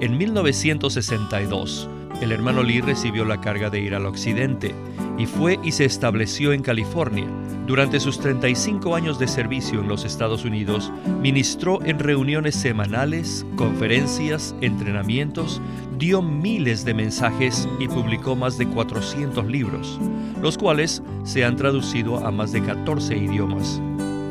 En 0.00 0.16
1962, 0.16 1.90
el 2.20 2.32
hermano 2.32 2.62
Lee 2.62 2.80
recibió 2.80 3.24
la 3.24 3.40
carga 3.40 3.70
de 3.70 3.80
ir 3.80 3.94
al 3.94 4.06
occidente 4.06 4.74
y 5.18 5.26
fue 5.26 5.58
y 5.62 5.72
se 5.72 5.84
estableció 5.84 6.52
en 6.52 6.62
California. 6.62 7.26
Durante 7.66 7.98
sus 7.98 8.20
35 8.20 8.94
años 8.94 9.18
de 9.18 9.26
servicio 9.26 9.80
en 9.80 9.88
los 9.88 10.04
Estados 10.04 10.44
Unidos, 10.44 10.92
ministró 11.20 11.82
en 11.84 11.98
reuniones 11.98 12.54
semanales, 12.54 13.44
conferencias, 13.56 14.54
entrenamientos, 14.60 15.60
dio 15.98 16.22
miles 16.22 16.84
de 16.84 16.94
mensajes 16.94 17.68
y 17.80 17.88
publicó 17.88 18.36
más 18.36 18.56
de 18.58 18.68
400 18.68 19.46
libros, 19.46 19.98
los 20.40 20.56
cuales 20.58 21.02
se 21.24 21.44
han 21.44 21.56
traducido 21.56 22.24
a 22.24 22.30
más 22.30 22.52
de 22.52 22.62
14 22.62 23.16
idiomas. 23.16 23.80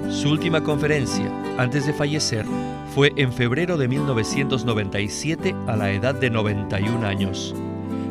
Su 0.09 0.29
última 0.29 0.63
conferencia, 0.63 1.29
antes 1.57 1.85
de 1.87 1.93
fallecer, 1.93 2.45
fue 2.93 3.11
en 3.17 3.33
febrero 3.33 3.75
de 3.77 3.87
1997 3.89 5.55
a 5.67 5.75
la 5.75 5.91
edad 5.91 6.15
de 6.15 6.29
91 6.29 7.05
años. 7.05 7.53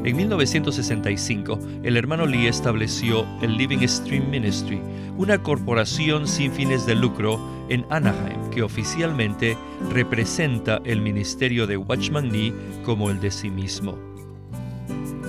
En 0.05 0.17
1965, 0.17 1.59
el 1.83 1.97
hermano 1.97 2.27
Lee 2.27 2.47
estableció 2.47 3.27
el 3.41 3.57
Living 3.57 3.89
Stream 3.89 4.29
Ministry, 4.29 4.79
una 5.17 5.43
corporación 5.43 6.29
sin 6.29 6.53
fines 6.53 6.85
de 6.85 6.95
lucro 6.95 7.41
en 7.71 7.87
Anaheim 7.89 8.51
que 8.51 8.63
oficialmente 8.63 9.57
representa 9.91 10.83
el 10.85 11.01
ministerio 11.01 11.67
de 11.67 11.79
Watchman 11.79 12.29
Nee 12.29 12.53
como 12.85 13.11
el 13.11 13.19
de 13.19 13.31
sí 13.31 13.49
mismo. 13.49 13.97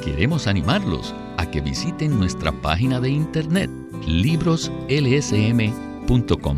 Queremos 0.03 0.45
animarlos 0.45 1.15
a 1.37 1.49
que 1.49 1.61
visiten 1.61 2.19
nuestra 2.19 2.51
página 2.51 2.99
de 2.99 3.11
internet 3.11 3.69
libroslsm.com. 4.05 6.57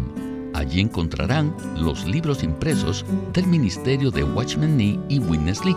Allí 0.55 0.81
encontrarán 0.81 1.55
los 1.75 2.03
libros 2.07 2.41
impresos 2.41 3.05
del 3.31 3.45
ministerio 3.45 4.09
de 4.09 4.23
Watchman 4.23 4.75
Nee 4.75 4.99
y 5.07 5.19
Witness 5.19 5.63
Lee 5.63 5.75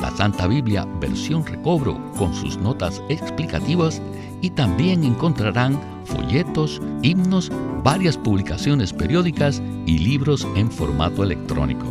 la 0.00 0.10
Santa 0.16 0.46
Biblia 0.46 0.86
versión 1.00 1.44
recobro 1.44 1.98
con 2.16 2.34
sus 2.34 2.56
notas 2.58 3.02
explicativas 3.08 4.00
y 4.40 4.50
también 4.50 5.04
encontrarán 5.04 5.78
folletos, 6.04 6.80
himnos, 7.02 7.50
varias 7.82 8.16
publicaciones 8.16 8.92
periódicas 8.92 9.62
y 9.86 9.98
libros 9.98 10.46
en 10.56 10.70
formato 10.70 11.22
electrónico. 11.22 11.86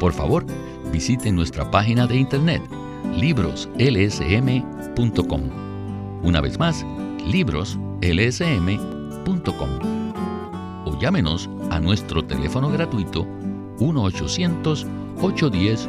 Por 0.00 0.12
favor, 0.12 0.44
visiten 0.90 1.36
nuestra 1.36 1.70
página 1.70 2.06
de 2.06 2.16
internet 2.16 2.62
libroslsm.com. 3.16 5.42
Una 6.22 6.40
vez 6.40 6.58
más, 6.58 6.86
libroslsm.com. 7.26 9.70
O 10.84 10.98
llámenos 10.98 11.48
a 11.70 11.78
nuestro 11.80 12.24
teléfono 12.24 12.70
gratuito 12.70 13.26
1 13.78 14.02
800 14.02 14.86
810 15.20 15.88